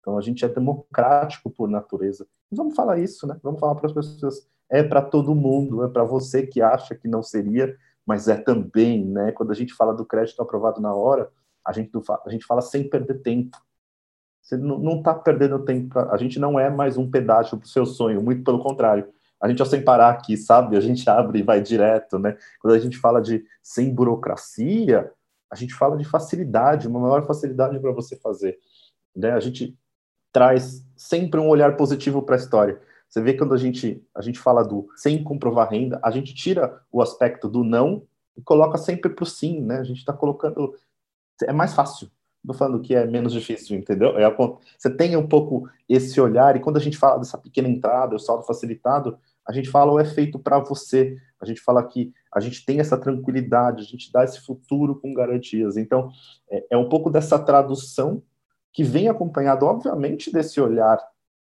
Então 0.00 0.18
a 0.18 0.20
gente 0.20 0.44
é 0.44 0.48
democrático 0.48 1.48
por 1.50 1.68
natureza. 1.68 2.26
vamos 2.50 2.74
falar 2.74 2.98
isso, 2.98 3.26
né? 3.26 3.38
Vamos 3.42 3.60
falar 3.60 3.76
para 3.76 3.86
as 3.86 3.92
pessoas, 3.92 4.48
é 4.68 4.82
para 4.82 5.02
todo 5.02 5.34
mundo, 5.34 5.84
é 5.84 5.88
para 5.88 6.02
você 6.02 6.46
que 6.46 6.60
acha 6.60 6.94
que 6.94 7.06
não 7.06 7.22
seria, 7.22 7.76
mas 8.04 8.26
é 8.26 8.36
também, 8.36 9.04
né? 9.04 9.30
Quando 9.32 9.52
a 9.52 9.54
gente 9.54 9.74
fala 9.74 9.94
do 9.94 10.04
crédito 10.04 10.42
aprovado 10.42 10.80
na 10.80 10.92
hora, 10.92 11.30
a 11.64 11.72
gente, 11.72 11.90
a 12.26 12.30
gente 12.30 12.46
fala 12.46 12.62
sem 12.62 12.88
perder 12.88 13.20
tempo. 13.20 13.56
Você 14.48 14.56
não 14.56 14.96
está 14.96 15.12
perdendo 15.12 15.62
tempo. 15.62 15.90
Pra... 15.90 16.10
A 16.10 16.16
gente 16.16 16.38
não 16.38 16.58
é 16.58 16.70
mais 16.70 16.96
um 16.96 17.10
pedágio 17.10 17.58
para 17.58 17.66
o 17.66 17.68
seu 17.68 17.84
sonho, 17.84 18.22
muito 18.22 18.42
pelo 18.42 18.58
contrário. 18.62 19.06
A 19.38 19.46
gente, 19.46 19.60
ao 19.60 19.66
sem 19.66 19.84
parar 19.84 20.08
aqui, 20.08 20.38
sabe? 20.38 20.74
A 20.74 20.80
gente 20.80 21.08
abre 21.10 21.40
e 21.40 21.42
vai 21.42 21.60
direto, 21.60 22.18
né? 22.18 22.34
Quando 22.58 22.72
a 22.72 22.78
gente 22.78 22.96
fala 22.96 23.20
de 23.20 23.44
sem 23.62 23.94
burocracia, 23.94 25.12
a 25.50 25.54
gente 25.54 25.74
fala 25.74 25.98
de 25.98 26.04
facilidade, 26.04 26.88
uma 26.88 26.98
maior 26.98 27.26
facilidade 27.26 27.78
para 27.78 27.92
você 27.92 28.16
fazer. 28.16 28.58
Né? 29.14 29.32
A 29.32 29.40
gente 29.40 29.76
traz 30.32 30.82
sempre 30.96 31.38
um 31.38 31.48
olhar 31.48 31.76
positivo 31.76 32.22
para 32.22 32.36
a 32.36 32.38
história. 32.38 32.80
Você 33.06 33.20
vê 33.20 33.34
quando 33.34 33.52
a 33.52 33.58
gente, 33.58 34.02
a 34.14 34.22
gente 34.22 34.38
fala 34.38 34.64
do 34.64 34.88
sem 34.96 35.22
comprovar 35.22 35.68
renda, 35.68 36.00
a 36.02 36.10
gente 36.10 36.34
tira 36.34 36.80
o 36.90 37.02
aspecto 37.02 37.50
do 37.50 37.62
não 37.62 38.02
e 38.34 38.40
coloca 38.40 38.78
sempre 38.78 39.10
para 39.10 39.24
o 39.24 39.26
sim, 39.26 39.60
né? 39.60 39.78
A 39.78 39.84
gente 39.84 39.98
está 39.98 40.14
colocando. 40.14 40.74
É 41.42 41.52
mais 41.52 41.74
fácil 41.74 42.10
Estou 42.42 42.56
falando 42.56 42.80
que 42.80 42.94
é 42.94 43.06
menos 43.06 43.32
difícil, 43.32 43.76
entendeu? 43.76 44.18
É, 44.18 44.34
você 44.78 44.88
tem 44.88 45.16
um 45.16 45.26
pouco 45.26 45.68
esse 45.88 46.20
olhar, 46.20 46.56
e 46.56 46.60
quando 46.60 46.76
a 46.76 46.80
gente 46.80 46.96
fala 46.96 47.18
dessa 47.18 47.36
pequena 47.36 47.68
entrada, 47.68 48.14
o 48.14 48.18
saldo 48.18 48.44
facilitado, 48.44 49.18
a 49.46 49.52
gente 49.52 49.68
fala 49.68 49.92
o 49.92 49.98
é 49.98 50.04
feito 50.04 50.38
para 50.38 50.58
você, 50.58 51.16
a 51.40 51.46
gente 51.46 51.60
fala 51.60 51.82
que 51.82 52.12
a 52.32 52.40
gente 52.40 52.64
tem 52.64 52.80
essa 52.80 52.96
tranquilidade, 52.96 53.82
a 53.82 53.86
gente 53.86 54.12
dá 54.12 54.24
esse 54.24 54.40
futuro 54.40 54.96
com 54.96 55.14
garantias. 55.14 55.76
Então, 55.76 56.10
é, 56.50 56.66
é 56.72 56.76
um 56.76 56.88
pouco 56.88 57.10
dessa 57.10 57.38
tradução 57.38 58.22
que 58.72 58.84
vem 58.84 59.08
acompanhado, 59.08 59.66
obviamente, 59.66 60.32
desse 60.32 60.60
olhar 60.60 60.98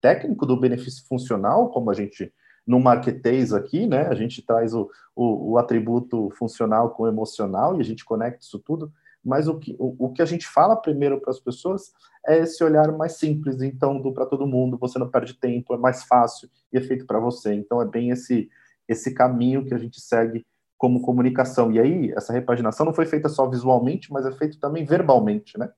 técnico 0.02 0.46
do 0.46 0.60
benefício 0.60 1.06
funcional, 1.08 1.70
como 1.70 1.92
a 1.92 1.94
gente 1.94 2.34
no 2.66 2.80
marketês 2.80 3.54
aqui, 3.54 3.88
né? 3.88 4.08
A 4.08 4.16
gente 4.16 4.42
traz 4.42 4.74
o, 4.74 4.90
o, 5.16 5.52
o 5.52 5.58
atributo 5.58 6.30
funcional 6.32 6.92
com 6.92 7.08
emocional 7.08 7.78
e 7.78 7.82
a 7.82 7.84
gente 7.84 8.06
conecta 8.06 8.44
isso 8.44 8.60
tudo, 8.60 8.92
mas 9.24 9.48
o 9.48 9.58
que, 9.58 9.76
o, 9.80 10.06
o 10.06 10.14
que 10.14 10.22
a 10.22 10.26
gente 10.26 10.48
fala 10.48 10.76
primeiro 10.76 11.20
para 11.20 11.32
as 11.32 11.40
pessoas 11.40 11.92
é 12.26 12.40
esse 12.40 12.64
olhar 12.64 12.92
mais 12.92 13.14
simples, 13.14 13.62
então, 13.62 14.00
do 14.00 14.14
para 14.14 14.26
todo 14.26 14.48
mundo, 14.48 14.78
você 14.78 15.00
não 15.00 15.10
perde 15.10 15.34
tempo, 15.34 15.74
é 15.74 15.78
mais 15.78 16.04
fácil 16.04 16.50
e 16.72 16.78
é 16.78 16.82
feito 16.82 17.06
para 17.06 17.20
você. 17.20 17.54
Então, 17.54 17.82
é 17.82 17.86
bem 17.86 18.10
esse, 18.12 18.50
esse 18.88 19.14
caminho 19.14 19.66
que 19.66 19.74
a 19.74 19.78
gente 19.78 20.00
segue 20.00 20.46
como 20.78 21.02
comunicação. 21.02 21.72
E 21.72 21.80
aí, 21.80 22.12
essa 22.12 22.34
repaginação 22.34 22.86
não 22.86 22.94
foi 22.94 23.06
feita 23.06 23.30
só 23.30 23.48
visualmente, 23.48 24.12
mas 24.12 24.26
é 24.26 24.32
feito 24.32 24.60
também 24.60 24.86
verbalmente, 24.86 25.58
né? 25.58 25.72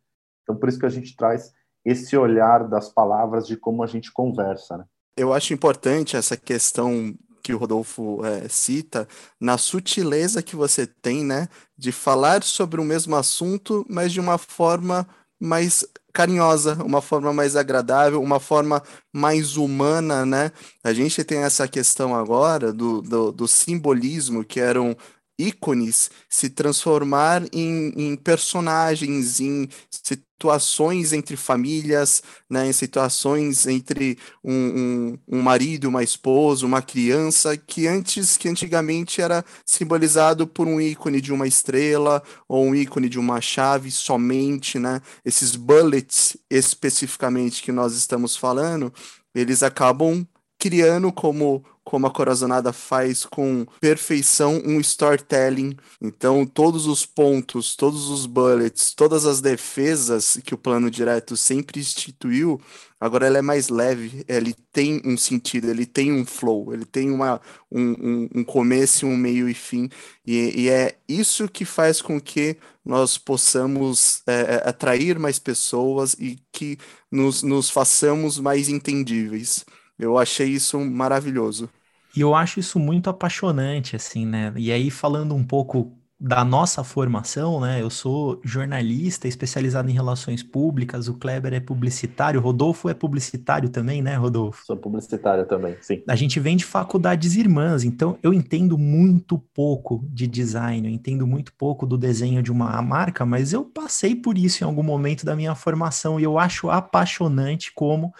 Então, 0.43 0.55
por 0.55 0.67
isso 0.67 0.79
que 0.79 0.85
a 0.85 0.89
gente 0.89 1.15
traz 1.15 1.53
esse 1.85 2.15
olhar 2.15 2.67
das 2.67 2.89
palavras 2.89 3.47
de 3.47 3.57
como 3.57 3.83
a 3.83 3.87
gente 3.87 4.11
conversa, 4.11 4.77
né? 4.77 4.85
Eu 5.15 5.31
acho 5.31 5.53
importante 5.53 6.17
essa 6.17 6.35
questão 6.35 7.13
que 7.43 7.53
o 7.53 7.57
Rodolfo 7.57 8.25
é, 8.25 8.47
cita, 8.47 9.07
na 9.39 9.57
sutileza 9.57 10.41
que 10.41 10.55
você 10.55 10.87
tem, 10.87 11.23
né, 11.23 11.49
de 11.77 11.91
falar 11.91 12.41
sobre 12.41 12.79
o 12.79 12.85
mesmo 12.85 13.15
assunto, 13.15 13.85
mas 13.89 14.13
de 14.13 14.19
uma 14.19 14.37
forma 14.37 15.05
mais 15.39 15.85
carinhosa, 16.13 16.81
uma 16.83 17.01
forma 17.01 17.33
mais 17.33 17.55
agradável, 17.55 18.21
uma 18.21 18.39
forma 18.39 18.81
mais 19.11 19.57
humana, 19.57 20.25
né? 20.25 20.51
A 20.83 20.93
gente 20.93 21.23
tem 21.23 21.39
essa 21.39 21.67
questão 21.67 22.15
agora 22.15 22.71
do, 22.71 23.01
do, 23.01 23.31
do 23.31 23.47
simbolismo, 23.47 24.45
que 24.45 24.59
eram 24.59 24.95
ícones 25.43 26.09
se 26.29 26.49
transformar 26.49 27.43
em, 27.51 27.93
em 27.95 28.15
personagens, 28.15 29.39
em 29.39 29.67
situações 29.89 31.13
entre 31.13 31.37
famílias, 31.37 32.21
né, 32.49 32.67
em 32.67 32.73
situações 32.73 33.65
entre 33.65 34.17
um, 34.43 34.53
um, 34.53 35.37
um, 35.37 35.41
marido, 35.41 35.87
uma 35.87 36.03
esposa, 36.03 36.65
uma 36.65 36.81
criança, 36.81 37.55
que 37.55 37.87
antes, 37.87 38.35
que 38.35 38.49
antigamente 38.49 39.21
era 39.21 39.43
simbolizado 39.65 40.45
por 40.45 40.67
um 40.67 40.81
ícone 40.81 41.21
de 41.21 41.31
uma 41.31 41.47
estrela 41.47 42.21
ou 42.47 42.65
um 42.65 42.75
ícone 42.75 43.07
de 43.07 43.17
uma 43.17 43.39
chave 43.39 43.89
somente, 43.89 44.77
né? 44.77 45.01
Esses 45.23 45.55
bullets 45.55 46.35
especificamente 46.49 47.63
que 47.63 47.71
nós 47.71 47.95
estamos 47.95 48.35
falando, 48.35 48.93
eles 49.33 49.63
acabam 49.63 50.27
criando 50.63 51.11
como 51.11 51.61
como 51.83 52.07
a 52.07 52.11
Corazonada 52.11 52.71
faz 52.71 53.25
com 53.25 53.65
perfeição 53.81 54.61
um 54.65 54.79
storytelling. 54.79 55.75
Então, 56.01 56.45
todos 56.45 56.87
os 56.87 57.05
pontos, 57.05 57.75
todos 57.75 58.09
os 58.09 58.25
bullets, 58.25 58.93
todas 58.93 59.25
as 59.25 59.41
defesas 59.41 60.39
que 60.45 60.53
o 60.53 60.57
plano 60.57 60.89
direto 60.89 61.35
sempre 61.35 61.81
instituiu, 61.81 62.59
agora 62.97 63.27
ela 63.27 63.39
é 63.39 63.41
mais 63.41 63.67
leve, 63.67 64.23
ele 64.29 64.55
tem 64.71 65.01
um 65.03 65.17
sentido, 65.17 65.69
ele 65.69 65.85
tem 65.85 66.13
um 66.13 66.25
flow, 66.25 66.73
ele 66.73 66.85
tem 66.85 67.11
uma, 67.11 67.41
um, 67.69 67.81
um, 67.81 68.29
um 68.35 68.43
começo, 68.45 69.05
um 69.05 69.17
meio 69.17 69.49
e 69.49 69.53
fim. 69.53 69.89
E, 70.25 70.61
e, 70.61 70.69
é 70.69 70.95
isso 71.05 71.49
que 71.49 71.65
faz 71.65 72.01
com 72.01 72.19
que 72.19 72.55
nós 72.85 73.17
possamos 73.17 74.21
é, 74.25 74.55
é 74.63 74.69
atrair 74.69 75.19
mais 75.19 75.37
pessoas 75.37 76.13
e 76.13 76.39
que 76.49 76.77
nos, 77.11 77.43
nos 77.43 77.69
façamos 77.69 78.39
mais 78.39 78.69
entendíveis. 78.69 79.65
Eu 79.97 80.17
achei 80.17 80.49
isso 80.49 80.79
maravilhoso. 80.79 81.69
E 82.15 82.21
eu 82.21 82.35
acho 82.35 82.59
isso 82.59 82.79
muito 82.79 83.09
apaixonante, 83.09 83.95
assim, 83.95 84.25
né? 84.25 84.53
E 84.55 84.71
aí, 84.71 84.91
falando 84.91 85.33
um 85.33 85.43
pouco 85.43 85.97
da 86.19 86.45
nossa 86.45 86.85
formação, 86.85 87.59
né? 87.59 87.81
Eu 87.81 87.89
sou 87.89 88.39
jornalista 88.45 89.27
especializado 89.27 89.89
em 89.89 89.93
relações 89.93 90.41
públicas, 90.41 91.09
o 91.09 91.15
Kleber 91.15 91.53
é 91.53 91.59
publicitário, 91.59 92.39
o 92.39 92.43
Rodolfo 92.43 92.87
é 92.87 92.93
publicitário 92.93 93.67
também, 93.67 94.01
né, 94.01 94.15
Rodolfo? 94.15 94.65
Sou 94.65 94.77
publicitário 94.77 95.45
também, 95.45 95.75
sim. 95.81 96.01
A 96.07 96.15
gente 96.15 96.39
vem 96.39 96.55
de 96.55 96.63
faculdades 96.63 97.35
irmãs, 97.35 97.83
então 97.83 98.17
eu 98.23 98.33
entendo 98.33 98.77
muito 98.77 99.37
pouco 99.37 100.07
de 100.13 100.25
design, 100.25 100.87
eu 100.87 100.93
entendo 100.93 101.27
muito 101.27 101.51
pouco 101.57 101.85
do 101.85 101.97
desenho 101.97 102.41
de 102.41 102.53
uma 102.53 102.81
marca, 102.81 103.25
mas 103.25 103.51
eu 103.51 103.65
passei 103.65 104.15
por 104.15 104.37
isso 104.37 104.63
em 104.63 104.67
algum 104.67 104.83
momento 104.83 105.25
da 105.25 105.35
minha 105.35 105.55
formação 105.55 106.17
e 106.19 106.23
eu 106.23 106.39
acho 106.39 106.69
apaixonante 106.69 107.73
como 107.73 108.13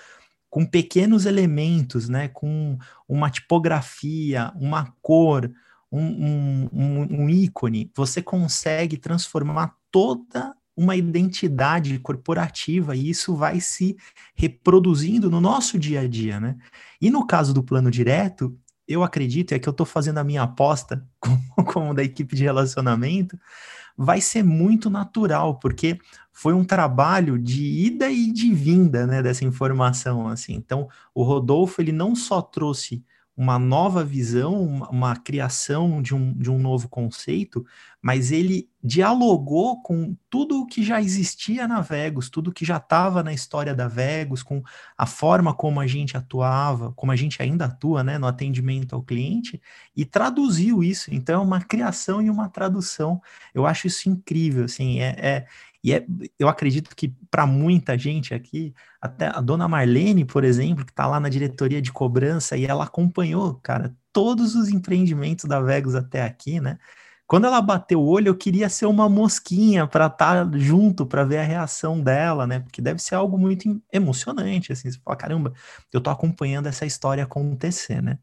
com 0.53 0.67
pequenos 0.67 1.25
elementos, 1.25 2.07
né, 2.07 2.27
com 2.27 2.77
uma 3.09 3.27
tipografia, 3.31 4.53
uma 4.55 4.93
cor, 5.01 5.51
um, 5.91 6.69
um, 6.71 7.07
um, 7.21 7.27
ícone, 7.27 7.91
você 7.95 8.21
consegue 8.21 8.95
transformar 8.97 9.73
toda 9.89 10.55
uma 10.77 10.95
identidade 10.95 11.97
corporativa 11.97 12.95
e 12.95 13.09
isso 13.09 13.35
vai 13.35 13.59
se 13.59 13.97
reproduzindo 14.35 15.27
no 15.27 15.41
nosso 15.41 15.79
dia 15.79 16.01
a 16.01 16.07
dia, 16.07 16.39
né? 16.39 16.55
E 17.01 17.09
no 17.09 17.25
caso 17.25 17.51
do 17.51 17.63
plano 17.63 17.89
direto, 17.89 18.55
eu 18.87 19.01
acredito, 19.01 19.53
é 19.53 19.59
que 19.59 19.67
eu 19.67 19.71
estou 19.71 19.87
fazendo 19.87 20.19
a 20.19 20.23
minha 20.23 20.43
aposta 20.43 21.03
como, 21.19 21.65
como 21.65 21.93
da 21.95 22.03
equipe 22.03 22.35
de 22.35 22.43
relacionamento, 22.43 23.39
vai 23.97 24.21
ser 24.21 24.43
muito 24.43 24.89
natural, 24.89 25.59
porque 25.59 25.99
foi 26.31 26.53
um 26.53 26.63
trabalho 26.63 27.37
de 27.37 27.63
ida 27.63 28.09
e 28.09 28.31
de 28.31 28.53
vinda, 28.53 29.05
né, 29.05 29.21
dessa 29.21 29.45
informação, 29.45 30.27
assim. 30.27 30.53
Então, 30.55 30.87
o 31.13 31.23
Rodolfo, 31.23 31.81
ele 31.81 31.91
não 31.91 32.15
só 32.15 32.41
trouxe 32.41 33.03
uma 33.35 33.57
nova 33.57 34.03
visão, 34.03 34.63
uma, 34.63 34.89
uma, 34.89 35.15
criação 35.15 36.01
de 36.01 36.13
um, 36.13 36.33
de 36.33 36.51
um 36.51 36.59
novo 36.59 36.87
conceito, 36.87 37.65
mas 37.99 38.31
ele 38.31 38.69
dialogou 38.83 39.81
com 39.81 40.15
tudo 40.29 40.61
o 40.61 40.67
que 40.67 40.83
já 40.83 41.01
existia 41.01 41.67
na 41.67 41.81
Vegos, 41.81 42.29
tudo 42.29 42.51
que 42.51 42.63
já 42.63 42.77
estava 42.77 43.23
na 43.23 43.33
história 43.33 43.73
da 43.73 43.87
Vegos, 43.87 44.43
com 44.43 44.61
a 44.95 45.05
forma 45.07 45.53
como 45.53 45.79
a 45.79 45.87
gente 45.87 46.15
atuava, 46.15 46.91
como 46.93 47.11
a 47.11 47.15
gente 47.15 47.41
ainda 47.41 47.65
atua 47.65 48.03
né, 48.03 48.19
no 48.19 48.27
atendimento 48.27 48.93
ao 48.93 49.01
cliente, 49.01 49.59
e 49.95 50.05
traduziu 50.05 50.83
isso. 50.83 51.11
Então, 51.11 51.41
é 51.41 51.43
uma 51.43 51.61
criação 51.61 52.21
e 52.21 52.29
uma 52.29 52.49
tradução. 52.49 53.19
Eu 53.53 53.65
acho 53.65 53.87
isso 53.87 54.09
incrível, 54.09 54.65
assim, 54.65 54.99
é, 54.99 55.15
é 55.17 55.47
e 55.83 55.93
é, 55.93 56.05
eu 56.39 56.47
acredito 56.47 56.95
que 56.95 57.09
para 57.29 57.45
muita 57.45 57.97
gente 57.97 58.33
aqui, 58.33 58.73
até 59.01 59.27
a 59.27 59.41
dona 59.41 59.67
Marlene, 59.67 60.23
por 60.23 60.43
exemplo, 60.43 60.85
que 60.85 60.91
está 60.91 61.05
lá 61.05 61.19
na 61.19 61.27
diretoria 61.29 61.81
de 61.81 61.91
cobrança 61.91 62.55
e 62.55 62.65
ela 62.65 62.85
acompanhou, 62.85 63.55
cara, 63.55 63.93
todos 64.13 64.55
os 64.55 64.69
empreendimentos 64.69 65.45
da 65.45 65.59
Vegas 65.59 65.95
até 65.95 66.23
aqui, 66.23 66.59
né? 66.61 66.77
Quando 67.27 67.47
ela 67.47 67.61
bateu 67.61 67.99
o 67.99 68.05
olho, 68.05 68.29
eu 68.29 68.35
queria 68.37 68.69
ser 68.69 68.85
uma 68.85 69.09
mosquinha 69.09 69.87
para 69.87 70.07
estar 70.07 70.49
tá 70.49 70.57
junto, 70.57 71.05
para 71.05 71.23
ver 71.23 71.39
a 71.39 71.43
reação 71.43 72.01
dela, 72.01 72.45
né? 72.45 72.59
Porque 72.59 72.81
deve 72.81 73.01
ser 73.01 73.15
algo 73.15 73.37
muito 73.37 73.81
emocionante, 73.91 74.71
assim, 74.71 74.89
você 74.91 74.99
fala, 75.03 75.17
caramba, 75.17 75.53
eu 75.91 75.99
tô 75.99 76.09
acompanhando 76.09 76.67
essa 76.67 76.85
história 76.85 77.23
acontecer, 77.23 78.01
né? 78.01 78.19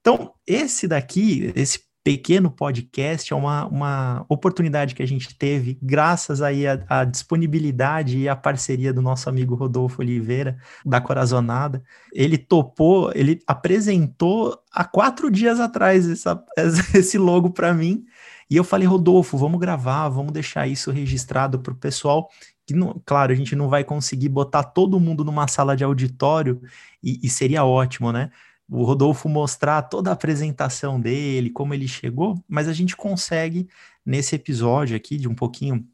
Então, 0.00 0.32
esse 0.46 0.88
daqui, 0.88 1.52
esse 1.54 1.80
pequeno 2.08 2.50
podcast 2.50 3.34
é 3.34 3.36
uma, 3.36 3.66
uma 3.66 4.24
oportunidade 4.30 4.94
que 4.94 5.02
a 5.02 5.06
gente 5.06 5.36
teve, 5.36 5.78
graças 5.82 6.40
aí 6.40 6.64
à, 6.66 7.04
disponibilidade 7.04 8.16
e 8.16 8.26
à 8.26 8.34
parceria 8.34 8.94
do 8.94 9.02
nosso 9.02 9.28
amigo 9.28 9.54
Rodolfo 9.54 10.00
Oliveira, 10.00 10.56
da 10.86 11.02
Corazonada. 11.02 11.84
Ele 12.10 12.38
topou, 12.38 13.12
ele 13.14 13.42
apresentou 13.46 14.58
há 14.72 14.86
quatro 14.86 15.30
dias 15.30 15.60
atrás 15.60 16.08
essa, 16.08 16.42
esse 16.96 17.18
logo 17.18 17.50
para 17.50 17.74
mim, 17.74 18.06
e 18.50 18.56
eu 18.56 18.64
falei, 18.64 18.88
Rodolfo, 18.88 19.36
vamos 19.36 19.60
gravar, 19.60 20.08
vamos 20.08 20.32
deixar 20.32 20.66
isso 20.66 20.90
registrado 20.90 21.58
para 21.58 21.74
o 21.74 21.76
pessoal. 21.76 22.30
Que 22.66 22.72
não, 22.72 22.98
claro, 23.04 23.32
a 23.32 23.34
gente 23.34 23.54
não 23.54 23.68
vai 23.68 23.84
conseguir 23.84 24.30
botar 24.30 24.62
todo 24.62 24.98
mundo 24.98 25.22
numa 25.22 25.46
sala 25.46 25.76
de 25.76 25.84
auditório 25.84 26.62
e, 27.02 27.20
e 27.22 27.28
seria 27.28 27.66
ótimo, 27.66 28.10
né? 28.10 28.30
O 28.68 28.84
Rodolfo 28.84 29.28
mostrar 29.28 29.82
toda 29.82 30.10
a 30.10 30.12
apresentação 30.12 31.00
dele, 31.00 31.50
como 31.50 31.72
ele 31.74 31.88
chegou, 31.88 32.42
mas 32.46 32.68
a 32.68 32.72
gente 32.72 32.96
consegue, 32.96 33.68
nesse 34.04 34.34
episódio 34.36 34.96
aqui, 34.96 35.16
de 35.16 35.28
um 35.28 35.34
pouquinho 35.34 35.86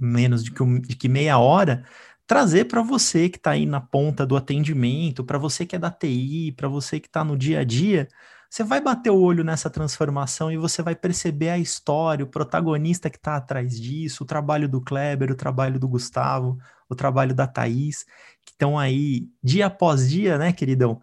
menos 0.00 0.42
de 0.42 0.50
que, 0.50 0.64
de 0.80 0.96
que 0.96 1.08
meia 1.08 1.38
hora, 1.38 1.84
trazer 2.26 2.64
para 2.66 2.82
você 2.82 3.28
que 3.28 3.36
está 3.36 3.52
aí 3.52 3.66
na 3.66 3.80
ponta 3.80 4.26
do 4.26 4.36
atendimento, 4.36 5.24
para 5.24 5.38
você 5.38 5.66
que 5.66 5.76
é 5.76 5.78
da 5.78 5.90
TI, 5.90 6.52
para 6.56 6.68
você 6.68 6.98
que 6.98 7.06
está 7.06 7.24
no 7.24 7.36
dia 7.36 7.60
a 7.60 7.64
dia, 7.64 8.08
você 8.48 8.62
vai 8.64 8.80
bater 8.80 9.10
o 9.10 9.18
olho 9.18 9.42
nessa 9.42 9.70
transformação 9.70 10.52
e 10.52 10.58
você 10.58 10.82
vai 10.82 10.94
perceber 10.94 11.50
a 11.50 11.58
história, 11.58 12.24
o 12.24 12.28
protagonista 12.28 13.08
que 13.08 13.16
está 13.16 13.36
atrás 13.36 13.80
disso, 13.80 14.24
o 14.24 14.26
trabalho 14.26 14.68
do 14.68 14.80
Kleber, 14.80 15.30
o 15.30 15.34
trabalho 15.34 15.80
do 15.80 15.88
Gustavo, 15.88 16.58
o 16.88 16.94
trabalho 16.94 17.34
da 17.34 17.46
Thaís, 17.46 18.04
que 18.44 18.52
estão 18.52 18.78
aí 18.78 19.28
dia 19.42 19.66
após 19.66 20.10
dia, 20.10 20.36
né, 20.36 20.52
queridão? 20.52 21.00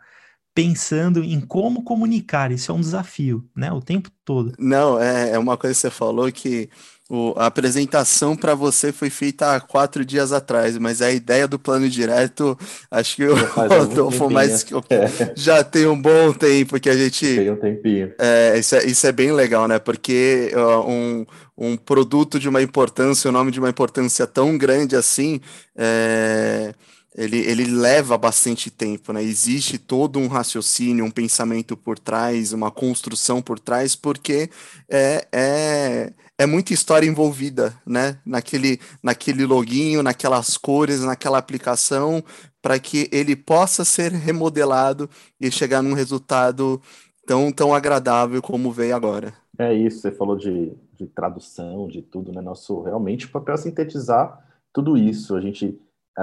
Pensando 0.59 1.23
em 1.23 1.39
como 1.39 1.83
comunicar. 1.83 2.51
Isso 2.51 2.69
é 2.69 2.75
um 2.75 2.81
desafio, 2.81 3.45
né? 3.55 3.71
O 3.71 3.79
tempo 3.79 4.11
todo. 4.25 4.53
Não, 4.59 5.01
é, 5.01 5.31
é 5.31 5.39
uma 5.39 5.55
coisa 5.55 5.73
que 5.73 5.79
você 5.79 5.89
falou 5.89 6.29
que 6.29 6.69
o, 7.09 7.33
a 7.37 7.45
apresentação 7.45 8.35
para 8.35 8.53
você 8.53 8.91
foi 8.91 9.09
feita 9.09 9.55
há 9.55 9.61
quatro 9.61 10.03
dias 10.03 10.33
atrás, 10.33 10.77
mas 10.77 11.01
a 11.01 11.11
ideia 11.11 11.47
do 11.47 11.57
plano 11.57 11.89
direto, 11.89 12.57
acho 12.91 13.15
que 13.15 13.23
o 13.23 13.35
Rodolfo 13.35 14.29
mais 14.29 14.65
é. 14.89 15.33
já 15.33 15.63
tem 15.63 15.87
um 15.87 15.99
bom 15.99 16.33
tempo 16.33 16.77
que 16.77 16.89
a 16.89 16.97
gente. 16.97 17.25
Tem 17.25 17.51
um 17.51 17.55
tempinho. 17.55 18.11
É, 18.19 18.59
isso, 18.59 18.75
é, 18.75 18.85
isso 18.85 19.07
é 19.07 19.13
bem 19.13 19.31
legal, 19.31 19.65
né? 19.65 19.79
Porque 19.79 20.51
uh, 20.53 20.91
um, 20.91 21.25
um 21.57 21.77
produto 21.77 22.37
de 22.37 22.49
uma 22.49 22.61
importância, 22.61 23.29
o 23.29 23.31
um 23.31 23.33
nome 23.33 23.49
de 23.49 23.59
uma 23.61 23.69
importância 23.69 24.27
tão 24.27 24.57
grande 24.57 24.97
assim. 24.97 25.39
É 25.73 26.73
ele, 27.19 27.37
ele 27.39 27.65
leva 27.65 28.17
bastante 28.17 28.71
tempo, 28.71 29.11
né? 29.11 29.21
Existe 29.21 29.77
todo 29.77 30.17
um 30.17 30.27
raciocínio, 30.27 31.03
um 31.03 31.11
pensamento 31.11 31.75
por 31.75 31.99
trás, 31.99 32.53
uma 32.53 32.71
construção 32.71 33.41
por 33.41 33.59
trás, 33.59 33.93
porque 33.93 34.49
é, 34.89 35.27
é, 35.29 36.13
é 36.37 36.45
muita 36.45 36.71
história 36.71 37.05
envolvida, 37.05 37.77
né? 37.85 38.17
Naquele, 38.25 38.79
naquele 39.03 39.45
loginho, 39.45 40.01
naquelas 40.01 40.55
cores, 40.55 41.01
naquela 41.01 41.37
aplicação, 41.37 42.23
para 42.61 42.79
que 42.79 43.09
ele 43.11 43.35
possa 43.35 43.83
ser 43.83 44.13
remodelado 44.13 45.09
e 45.41 45.51
chegar 45.51 45.81
num 45.81 45.93
resultado 45.93 46.81
tão, 47.27 47.51
tão 47.51 47.75
agradável 47.75 48.41
como 48.41 48.71
veio 48.71 48.95
agora. 48.95 49.33
É 49.57 49.73
isso, 49.73 49.99
você 49.99 50.11
falou 50.11 50.37
de, 50.37 50.71
de 50.97 51.05
tradução, 51.05 51.89
de 51.89 52.01
tudo, 52.01 52.31
né? 52.31 52.39
Nosso, 52.39 52.81
realmente, 52.81 53.25
o 53.25 53.29
papel 53.29 53.55
é 53.55 53.57
sintetizar 53.57 54.41
tudo 54.71 54.95
isso. 54.95 55.35
A 55.35 55.41
gente 55.41 55.77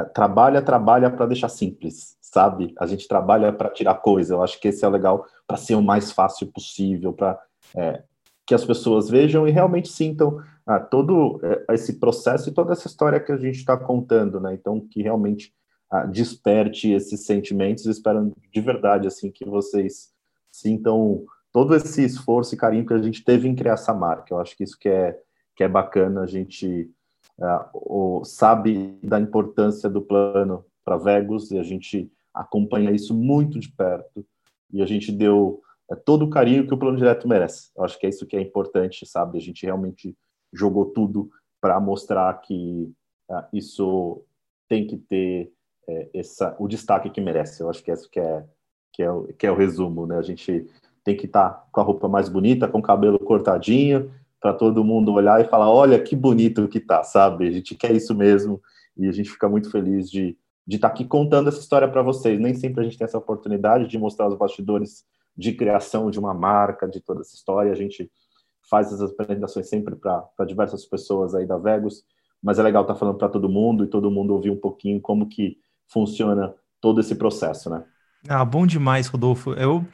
trabalha, 0.05 0.61
trabalha 0.61 1.11
para 1.11 1.27
deixar 1.27 1.49
simples, 1.49 2.17
sabe? 2.21 2.75
A 2.79 2.87
gente 2.87 3.09
trabalha 3.09 3.53
para 3.53 3.71
tirar 3.71 3.95
coisa. 3.95 4.35
Eu 4.35 4.43
acho 4.43 4.61
que 4.61 4.69
esse 4.69 4.85
é 4.85 4.89
legal 4.89 5.27
para 5.47 5.57
ser 5.57 5.75
o 5.75 5.83
mais 5.83 6.13
fácil 6.13 6.47
possível, 6.49 7.13
para 7.13 7.41
é, 7.75 8.03
que 8.47 8.55
as 8.55 8.65
pessoas 8.65 9.09
vejam 9.09 9.47
e 9.47 9.51
realmente 9.51 9.89
sintam 9.89 10.41
ah, 10.67 10.79
todo 10.79 11.41
é, 11.43 11.75
esse 11.75 11.99
processo 11.99 12.49
e 12.49 12.53
toda 12.53 12.73
essa 12.73 12.87
história 12.87 13.21
que 13.21 13.33
a 13.33 13.37
gente 13.37 13.57
está 13.57 13.77
contando, 13.77 14.41
né? 14.41 14.55
Então, 14.55 14.81
que 14.81 15.03
realmente 15.03 15.53
ah, 15.91 16.05
desperte 16.05 16.91
esses 16.93 17.25
sentimentos. 17.25 17.87
Espero 17.87 18.33
de 18.53 18.61
verdade 18.61 19.07
assim 19.07 19.31
que 19.31 19.45
vocês 19.45 20.13
sintam 20.51 21.25
todo 21.53 21.75
esse 21.75 22.05
esforço 22.05 22.55
e 22.55 22.59
carinho 22.59 22.87
que 22.87 22.95
a 22.95 23.03
gente 23.03 23.25
teve 23.25 23.49
em 23.49 23.55
criar 23.55 23.75
essa 23.75 23.95
marca. 23.95 24.35
Eu 24.35 24.41
acho 24.41 24.57
que 24.57 24.65
isso 24.65 24.79
que 24.79 24.89
é 24.89 25.19
que 25.57 25.65
é 25.65 25.69
bacana 25.69 26.21
a 26.21 26.27
gente 26.27 26.91
uh, 27.39 28.25
sabe 28.25 28.99
da 29.03 29.21
importância 29.21 29.89
do 29.89 30.01
plano 30.01 30.65
para 30.85 30.97
Vegas 30.97 31.51
e 31.51 31.59
a 31.59 31.63
gente 31.63 32.11
acompanha 32.33 32.91
isso 32.91 33.15
muito 33.15 33.59
de 33.59 33.71
perto 33.71 34.25
e 34.73 34.83
a 34.83 34.87
gente 34.87 35.13
deu 35.13 35.63
uh, 35.91 35.97
todo 35.97 36.25
o 36.25 36.31
carinho 36.31 36.67
que 36.67 36.75
o 36.75 36.79
plano 36.79 36.97
direto 36.97 37.29
merece. 37.29 37.71
Eu 37.77 37.85
acho 37.85 37.99
que 37.99 38.07
é 38.07 38.09
isso 38.09 38.27
que 38.27 38.37
é 38.37 38.41
importante, 38.41 39.07
sabe? 39.07 39.39
A 39.39 39.41
gente 39.41 39.65
realmente 39.65 40.17
jogou 40.53 40.87
tudo 40.87 41.31
para 41.61 41.79
mostrar 41.81 42.33
que 42.41 42.93
uh, 43.31 43.45
isso 43.53 44.23
tem 44.69 44.87
que 44.87 44.97
ter 44.97 45.53
essa, 46.13 46.57
o 46.59 46.67
destaque 46.67 47.09
que 47.09 47.21
merece. 47.21 47.63
Eu 47.63 47.71
acho 47.71 47.81
que 47.81 47.93
isso 47.93 48.11
que 48.11 48.19
é, 48.19 48.45
que 48.93 49.03
é, 49.05 49.11
o, 49.11 49.25
que 49.35 49.47
é 49.47 49.53
o 49.53 49.57
resumo, 49.57 50.05
né? 50.05 50.19
A 50.19 50.23
gente 50.23 50.67
tem 51.05 51.17
que 51.17 51.27
estar 51.27 51.51
tá 51.51 51.67
com 51.71 51.81
a 51.81 51.85
roupa 51.85 52.09
mais 52.09 52.29
bonita, 52.29 52.67
com 52.67 52.79
o 52.79 52.83
cabelo 52.83 53.19
cortadinho, 53.21 54.11
para 54.41 54.53
todo 54.53 54.85
mundo 54.85 55.13
olhar 55.13 55.41
e 55.41 55.49
falar: 55.49 55.71
olha 55.71 56.03
que 56.03 56.15
bonito 56.15 56.69
que 56.69 56.81
tá, 56.81 57.03
sabe? 57.03 57.49
A 57.49 57.51
gente 57.51 57.75
quer 57.75 57.95
isso 57.95 58.15
mesmo 58.15 58.61
e 58.97 59.09
a 59.09 59.13
gente 59.13 59.31
fica 59.31 59.49
muito 59.49 59.71
feliz 59.71 60.11
de 60.11 60.37
de 60.67 60.77
estar 60.77 60.89
tá 60.89 60.95
aqui 60.95 61.05
contando 61.05 61.49
essa 61.49 61.61
história 61.61 61.87
para 61.87 62.03
vocês. 62.03 62.41
Nem 62.41 62.55
sempre 62.55 62.81
a 62.81 62.85
gente 62.85 62.99
tem 62.99 63.05
essa 63.05 63.19
oportunidade 63.19 63.87
de 63.87 63.99
mostrar 63.99 64.27
os 64.27 64.37
bastidores 64.37 65.05
de 65.37 65.53
criação 65.53 66.11
de 66.11 66.19
uma 66.19 66.35
marca, 66.35 66.89
de 66.89 67.01
toda 67.01 67.21
essa 67.21 67.35
história. 67.35 67.71
A 67.71 67.77
gente 67.77 68.11
faz 68.69 68.89
essas 68.89 69.13
apresentações 69.13 69.69
sempre 69.69 69.95
para 69.95 70.45
diversas 70.45 70.85
pessoas 70.85 71.35
aí 71.35 71.47
da 71.47 71.57
Vegas, 71.57 72.03
mas 72.43 72.59
é 72.59 72.63
legal 72.63 72.83
estar 72.83 72.95
tá 72.95 72.99
falando 72.99 73.19
para 73.19 73.29
todo 73.29 73.49
mundo 73.49 73.85
e 73.85 73.87
todo 73.87 74.11
mundo 74.11 74.35
ouvir 74.35 74.51
um 74.51 74.57
pouquinho 74.57 75.01
como 75.01 75.29
que 75.29 75.57
funciona 75.87 76.53
todo 76.81 77.01
esse 77.01 77.15
processo, 77.15 77.71
né? 77.71 77.85
Ah, 78.29 78.45
bom 78.45 78.67
demais, 78.67 79.07
Rodolfo. 79.07 79.53
Eu 79.53 79.87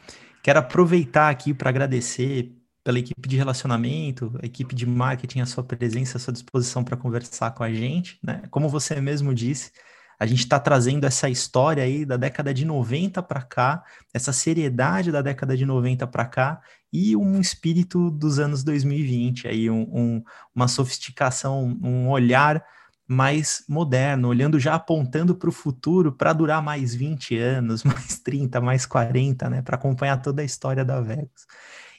quero 0.42 0.58
aproveitar 0.58 1.28
aqui 1.28 1.52
para 1.52 1.68
agradecer 1.68 2.50
pela 2.84 2.98
equipe 2.98 3.28
de 3.28 3.36
relacionamento, 3.36 4.36
a 4.42 4.46
equipe 4.46 4.74
de 4.74 4.86
marketing, 4.86 5.40
a 5.40 5.46
sua 5.46 5.62
presença, 5.62 6.16
a 6.16 6.20
sua 6.20 6.32
disposição 6.32 6.82
para 6.82 6.96
conversar 6.96 7.52
com 7.52 7.62
a 7.62 7.72
gente, 7.72 8.18
né? 8.22 8.42
Como 8.50 8.68
você 8.68 9.00
mesmo 9.00 9.34
disse, 9.34 9.70
a 10.18 10.26
gente 10.26 10.40
está 10.40 10.58
trazendo 10.60 11.04
essa 11.04 11.28
história 11.28 11.82
aí 11.82 12.04
da 12.04 12.16
década 12.16 12.54
de 12.54 12.64
90 12.64 13.22
para 13.22 13.42
cá, 13.42 13.82
essa 14.14 14.32
seriedade 14.32 15.10
da 15.10 15.20
década 15.20 15.56
de 15.56 15.66
90 15.66 16.06
para 16.06 16.24
cá 16.24 16.60
e 16.92 17.16
um 17.16 17.40
espírito 17.40 18.10
dos 18.10 18.38
anos 18.38 18.62
2020, 18.62 19.48
aí 19.48 19.70
um, 19.70 19.82
um, 19.82 20.24
uma 20.54 20.68
sofisticação, 20.68 21.76
um 21.82 22.08
olhar 22.08 22.64
mais 23.06 23.64
moderno, 23.68 24.28
olhando 24.28 24.60
já 24.60 24.74
apontando 24.74 25.34
para 25.34 25.48
o 25.48 25.52
futuro 25.52 26.12
para 26.12 26.32
durar 26.32 26.62
mais 26.62 26.94
20 26.94 27.36
anos, 27.36 27.82
mais 27.84 28.18
30, 28.18 28.60
mais 28.60 28.86
40, 28.86 29.50
né? 29.50 29.62
Para 29.62 29.76
acompanhar 29.76 30.18
toda 30.18 30.42
a 30.42 30.44
história 30.44 30.84
da 30.84 31.00
Vegas. 31.00 31.46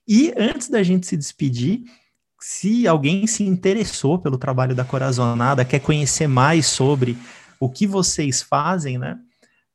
E 0.08 0.34
antes 0.38 0.70
da 0.70 0.84
gente 0.84 1.08
se 1.08 1.16
despedir, 1.16 1.84
se 2.40 2.88
alguém 2.88 3.26
se 3.26 3.44
interessou 3.44 4.20
pelo 4.20 4.38
trabalho 4.38 4.76
da 4.76 4.84
Corazonada, 4.84 5.64
quer 5.64 5.80
conhecer 5.80 6.28
mais 6.28 6.66
sobre 6.66 7.18
o 7.60 7.70
que 7.70 7.88
vocês 7.88 8.42
fazem, 8.42 8.98
né? 8.98 9.18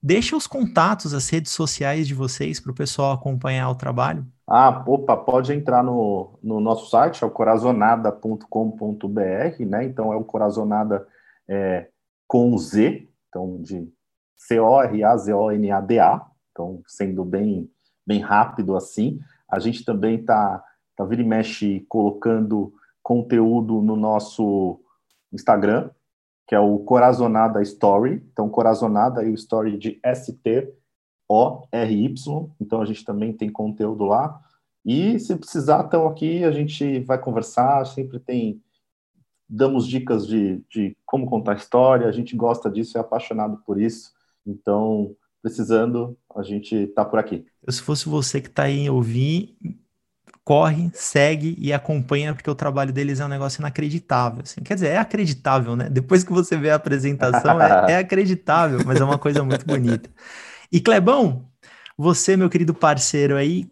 Deixa 0.02 0.36
os 0.36 0.46
contatos, 0.46 1.12
as 1.12 1.28
redes 1.28 1.52
sociais 1.52 2.06
de 2.06 2.14
vocês 2.14 2.60
para 2.60 2.70
o 2.70 2.74
pessoal 2.74 3.12
acompanhar 3.12 3.68
o 3.70 3.74
trabalho. 3.74 4.24
Ah, 4.46 4.84
opa, 4.86 5.16
pode 5.16 5.52
entrar 5.52 5.82
no, 5.82 6.38
no 6.42 6.60
nosso 6.60 6.88
site, 6.88 7.24
é 7.24 7.26
o 7.26 7.30
corazonada.com.br, 7.30 9.64
né? 9.66 9.84
Então 9.84 10.12
é 10.12 10.16
o 10.16 10.24
Corazonada 10.24 11.06
é, 11.48 11.88
com 12.26 12.56
Z, 12.56 13.08
então 13.28 13.60
de 13.60 13.92
C-O-R-A-Z-O-N-A-D-A, 14.36 16.26
então 16.52 16.80
sendo 16.86 17.24
bem, 17.24 17.68
bem 18.06 18.20
rápido 18.20 18.76
assim. 18.76 19.18
A 19.48 19.58
gente 19.58 19.84
também 19.84 20.16
está, 20.16 20.62
tá 20.96 21.04
vira 21.04 21.22
e 21.22 21.24
mexe, 21.24 21.84
colocando 21.88 22.72
conteúdo 23.02 23.80
no 23.80 23.96
nosso 23.96 24.80
Instagram, 25.32 25.90
que 26.46 26.54
é 26.54 26.60
o 26.60 26.78
Corazonada 26.80 27.62
Story. 27.62 28.22
Então, 28.32 28.48
Corazonada 28.48 29.24
e 29.24 29.30
o 29.30 29.34
Story 29.34 29.78
de 29.78 29.98
S-T-O-R-Y. 30.02 30.74
Então, 32.60 32.82
a 32.82 32.84
gente 32.84 33.04
também 33.04 33.32
tem 33.32 33.50
conteúdo 33.50 34.04
lá. 34.04 34.40
E 34.84 35.18
se 35.18 35.36
precisar, 35.36 35.84
estão 35.84 36.06
aqui, 36.06 36.44
a 36.44 36.50
gente 36.50 37.00
vai 37.00 37.18
conversar, 37.18 37.86
sempre 37.86 38.18
tem 38.18 38.62
damos 39.48 39.86
dicas 39.86 40.26
de, 40.26 40.62
de 40.68 40.96
como 41.06 41.24
contar 41.26 41.56
história, 41.56 42.06
a 42.06 42.12
gente 42.12 42.36
gosta 42.36 42.70
disso, 42.70 42.98
é 42.98 43.00
apaixonado 43.00 43.56
por 43.64 43.80
isso. 43.80 44.12
Então, 44.46 45.16
precisando, 45.42 46.16
a 46.34 46.42
gente 46.42 46.74
está 46.74 47.04
por 47.04 47.18
aqui. 47.18 47.46
Eu, 47.66 47.72
se 47.72 47.82
fosse 47.82 48.08
você 48.08 48.40
que 48.40 48.48
está 48.48 48.64
aí 48.64 48.88
ouvir, 48.88 49.56
corre, 50.44 50.90
segue 50.94 51.54
e 51.58 51.72
acompanha, 51.72 52.32
porque 52.34 52.50
o 52.50 52.54
trabalho 52.54 52.92
deles 52.92 53.20
é 53.20 53.24
um 53.24 53.28
negócio 53.28 53.60
inacreditável. 53.60 54.42
Assim. 54.42 54.62
Quer 54.62 54.74
dizer, 54.74 54.88
é 54.88 54.96
acreditável, 54.96 55.76
né? 55.76 55.90
Depois 55.90 56.24
que 56.24 56.32
você 56.32 56.56
vê 56.56 56.70
a 56.70 56.76
apresentação, 56.76 57.60
é, 57.60 57.92
é 57.92 57.96
acreditável, 58.00 58.80
mas 58.86 59.00
é 59.00 59.04
uma 59.04 59.18
coisa 59.18 59.44
muito 59.44 59.66
bonita. 59.66 60.08
E 60.72 60.80
Clebão, 60.80 61.46
você, 61.96 62.36
meu 62.36 62.48
querido 62.48 62.72
parceiro 62.72 63.36
aí, 63.36 63.70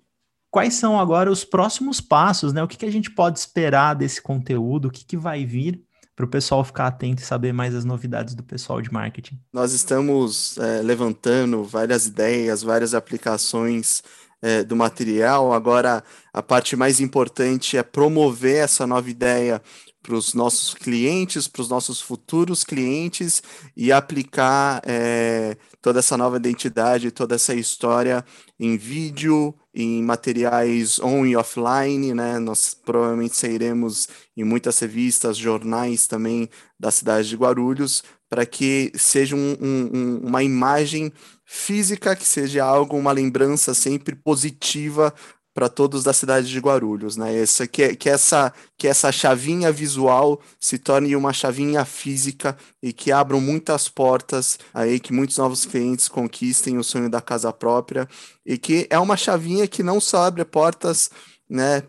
quais 0.50 0.74
são 0.74 1.00
agora 1.00 1.30
os 1.30 1.44
próximos 1.44 2.00
passos, 2.00 2.52
né? 2.52 2.62
O 2.62 2.68
que, 2.68 2.76
que 2.76 2.86
a 2.86 2.92
gente 2.92 3.10
pode 3.10 3.38
esperar 3.38 3.94
desse 3.94 4.20
conteúdo? 4.20 4.88
O 4.88 4.90
que, 4.90 5.04
que 5.04 5.16
vai 5.16 5.46
vir 5.46 5.85
para 6.16 6.24
o 6.24 6.28
pessoal 6.28 6.64
ficar 6.64 6.86
atento 6.86 7.22
e 7.22 7.26
saber 7.26 7.52
mais 7.52 7.74
as 7.74 7.84
novidades 7.84 8.34
do 8.34 8.42
pessoal 8.42 8.80
de 8.80 8.90
marketing? 8.90 9.38
Nós 9.52 9.72
estamos 9.72 10.56
é, 10.56 10.80
levantando 10.80 11.62
várias 11.62 12.06
ideias, 12.06 12.62
várias 12.62 12.94
aplicações 12.94 14.02
é, 14.40 14.64
do 14.64 14.74
material. 14.74 15.52
Agora, 15.52 16.02
a 16.32 16.42
parte 16.42 16.74
mais 16.74 17.00
importante 17.00 17.76
é 17.76 17.82
promover 17.82 18.56
essa 18.56 18.86
nova 18.86 19.10
ideia 19.10 19.60
para 20.06 20.14
os 20.14 20.34
nossos 20.34 20.72
clientes, 20.72 21.48
para 21.48 21.62
os 21.62 21.68
nossos 21.68 22.00
futuros 22.00 22.62
clientes 22.62 23.42
e 23.76 23.90
aplicar 23.90 24.80
é, 24.86 25.56
toda 25.82 25.98
essa 25.98 26.16
nova 26.16 26.36
identidade, 26.36 27.10
toda 27.10 27.34
essa 27.34 27.52
história 27.52 28.24
em 28.58 28.76
vídeo, 28.76 29.52
em 29.74 30.04
materiais 30.04 31.00
on 31.00 31.26
e 31.26 31.34
offline, 31.36 32.14
né? 32.14 32.38
Nós 32.38 32.72
provavelmente 32.72 33.36
sairemos 33.36 34.08
em 34.36 34.44
muitas 34.44 34.78
revistas, 34.78 35.36
jornais 35.36 36.06
também 36.06 36.48
da 36.78 36.92
cidade 36.92 37.28
de 37.28 37.36
Guarulhos, 37.36 38.04
para 38.30 38.46
que 38.46 38.92
seja 38.94 39.34
um, 39.34 39.56
um, 39.60 40.20
uma 40.22 40.42
imagem 40.44 41.12
física, 41.44 42.14
que 42.14 42.24
seja 42.24 42.64
algo, 42.64 42.96
uma 42.96 43.12
lembrança 43.12 43.74
sempre 43.74 44.14
positiva 44.14 45.12
para 45.56 45.70
todos 45.70 46.04
da 46.04 46.12
cidade 46.12 46.48
de 46.48 46.58
Guarulhos, 46.58 47.16
né? 47.16 47.34
Essa, 47.34 47.66
que, 47.66 47.96
que, 47.96 48.10
essa, 48.10 48.52
que 48.76 48.86
essa 48.86 49.10
chavinha 49.10 49.72
visual 49.72 50.38
se 50.60 50.76
torne 50.76 51.16
uma 51.16 51.32
chavinha 51.32 51.82
física 51.86 52.54
e 52.82 52.92
que 52.92 53.10
abram 53.10 53.40
muitas 53.40 53.88
portas 53.88 54.58
aí, 54.74 55.00
que 55.00 55.14
muitos 55.14 55.38
novos 55.38 55.64
clientes 55.64 56.08
conquistem 56.08 56.76
o 56.76 56.84
sonho 56.84 57.08
da 57.08 57.22
casa 57.22 57.50
própria 57.54 58.06
e 58.44 58.58
que 58.58 58.86
é 58.90 58.98
uma 58.98 59.16
chavinha 59.16 59.66
que 59.66 59.82
não 59.82 59.98
só 59.98 60.24
abre 60.24 60.44
portas 60.44 61.08
né, 61.48 61.80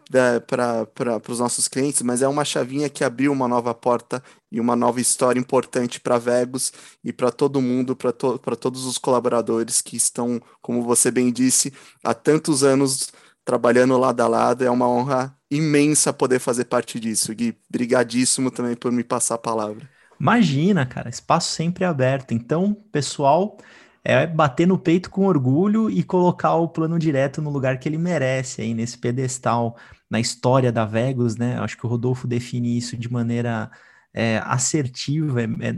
para 0.48 0.88
os 1.28 1.40
nossos 1.40 1.68
clientes, 1.68 2.02
mas 2.04 2.22
é 2.22 2.28
uma 2.28 2.46
chavinha 2.46 2.88
que 2.88 3.04
abriu 3.04 3.34
uma 3.34 3.50
nova 3.50 3.74
porta 3.74 4.24
e 4.50 4.62
uma 4.62 4.78
nova 4.78 5.02
história 5.02 5.40
importante 5.42 6.00
para 6.00 6.18
Vegos 6.18 6.72
e 7.04 7.12
para 7.12 7.32
todo 7.32 7.60
mundo, 7.60 7.98
para 7.98 8.14
to, 8.14 8.40
todos 8.58 8.86
os 8.86 8.98
colaboradores 8.98 9.82
que 9.82 9.98
estão, 9.98 10.42
como 10.62 10.84
você 10.84 11.12
bem 11.12 11.34
disse, 11.34 11.74
há 12.02 12.14
tantos 12.14 12.64
anos 12.64 13.12
trabalhando 13.48 13.98
lado 13.98 14.20
a 14.20 14.28
lado. 14.28 14.66
É 14.66 14.70
uma 14.70 14.90
honra 14.90 15.34
imensa 15.50 16.12
poder 16.12 16.38
fazer 16.40 16.66
parte 16.66 17.00
disso. 17.00 17.34
Gui, 17.34 17.58
brigadíssimo 17.70 18.52
também 18.52 18.76
por 18.76 18.92
me 18.92 19.06
passar 19.06 19.36
a 19.36 19.40
palavra. 19.40 19.90
Imagina, 20.20 20.86
cara, 20.86 21.10
espaço 21.10 21.54
sempre 21.54 21.86
aberto. 21.86 22.34
Então, 22.34 22.74
pessoal, 22.92 23.58
é 24.04 24.28
bater 24.28 24.68
no 24.68 24.78
peito 24.78 25.10
com 25.10 25.26
orgulho 25.26 25.90
e 25.90 26.04
colocar 26.04 26.56
o 26.56 26.68
plano 26.68 27.00
direto 27.00 27.42
no 27.42 27.50
lugar 27.50 27.80
que 27.80 27.88
ele 27.88 27.98
merece 27.98 28.62
aí 28.62 28.74
nesse 28.74 28.98
pedestal 28.98 29.78
na 30.10 30.20
história 30.20 30.72
da 30.72 30.86
Vegas, 30.86 31.38
né? 31.38 31.58
Acho 31.60 31.78
que 31.78 31.86
o 31.86 31.90
Rodolfo 31.90 32.28
define 32.28 32.78
isso 32.78 32.98
de 32.98 33.10
maneira 33.10 33.72
é, 34.14 34.40
assertiva, 34.46 35.42
é, 35.42 35.46
é, 35.46 35.76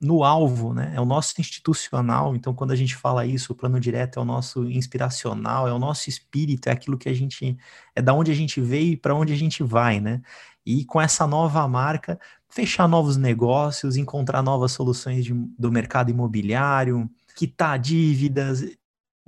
no 0.00 0.22
alvo, 0.24 0.72
né? 0.72 0.92
É 0.94 1.00
o 1.00 1.04
nosso 1.04 1.40
institucional. 1.40 2.36
Então, 2.36 2.54
quando 2.54 2.70
a 2.70 2.76
gente 2.76 2.94
fala 2.96 3.26
isso, 3.26 3.52
o 3.52 3.56
plano 3.56 3.80
direto 3.80 4.18
é 4.18 4.22
o 4.22 4.24
nosso 4.24 4.64
inspiracional, 4.70 5.66
é 5.66 5.72
o 5.72 5.78
nosso 5.78 6.08
espírito, 6.08 6.68
é 6.68 6.72
aquilo 6.72 6.98
que 6.98 7.08
a 7.08 7.14
gente 7.14 7.56
é 7.94 8.02
da 8.02 8.14
onde 8.14 8.30
a 8.30 8.34
gente 8.34 8.60
veio 8.60 8.92
e 8.92 8.96
para 8.96 9.14
onde 9.14 9.32
a 9.32 9.36
gente 9.36 9.62
vai, 9.62 10.00
né? 10.00 10.22
E 10.64 10.84
com 10.84 11.00
essa 11.00 11.26
nova 11.26 11.66
marca, 11.66 12.18
fechar 12.48 12.88
novos 12.88 13.16
negócios, 13.16 13.96
encontrar 13.96 14.42
novas 14.42 14.72
soluções 14.72 15.24
de, 15.24 15.32
do 15.34 15.72
mercado 15.72 16.10
imobiliário, 16.10 17.10
quitar 17.34 17.78
dívidas. 17.78 18.64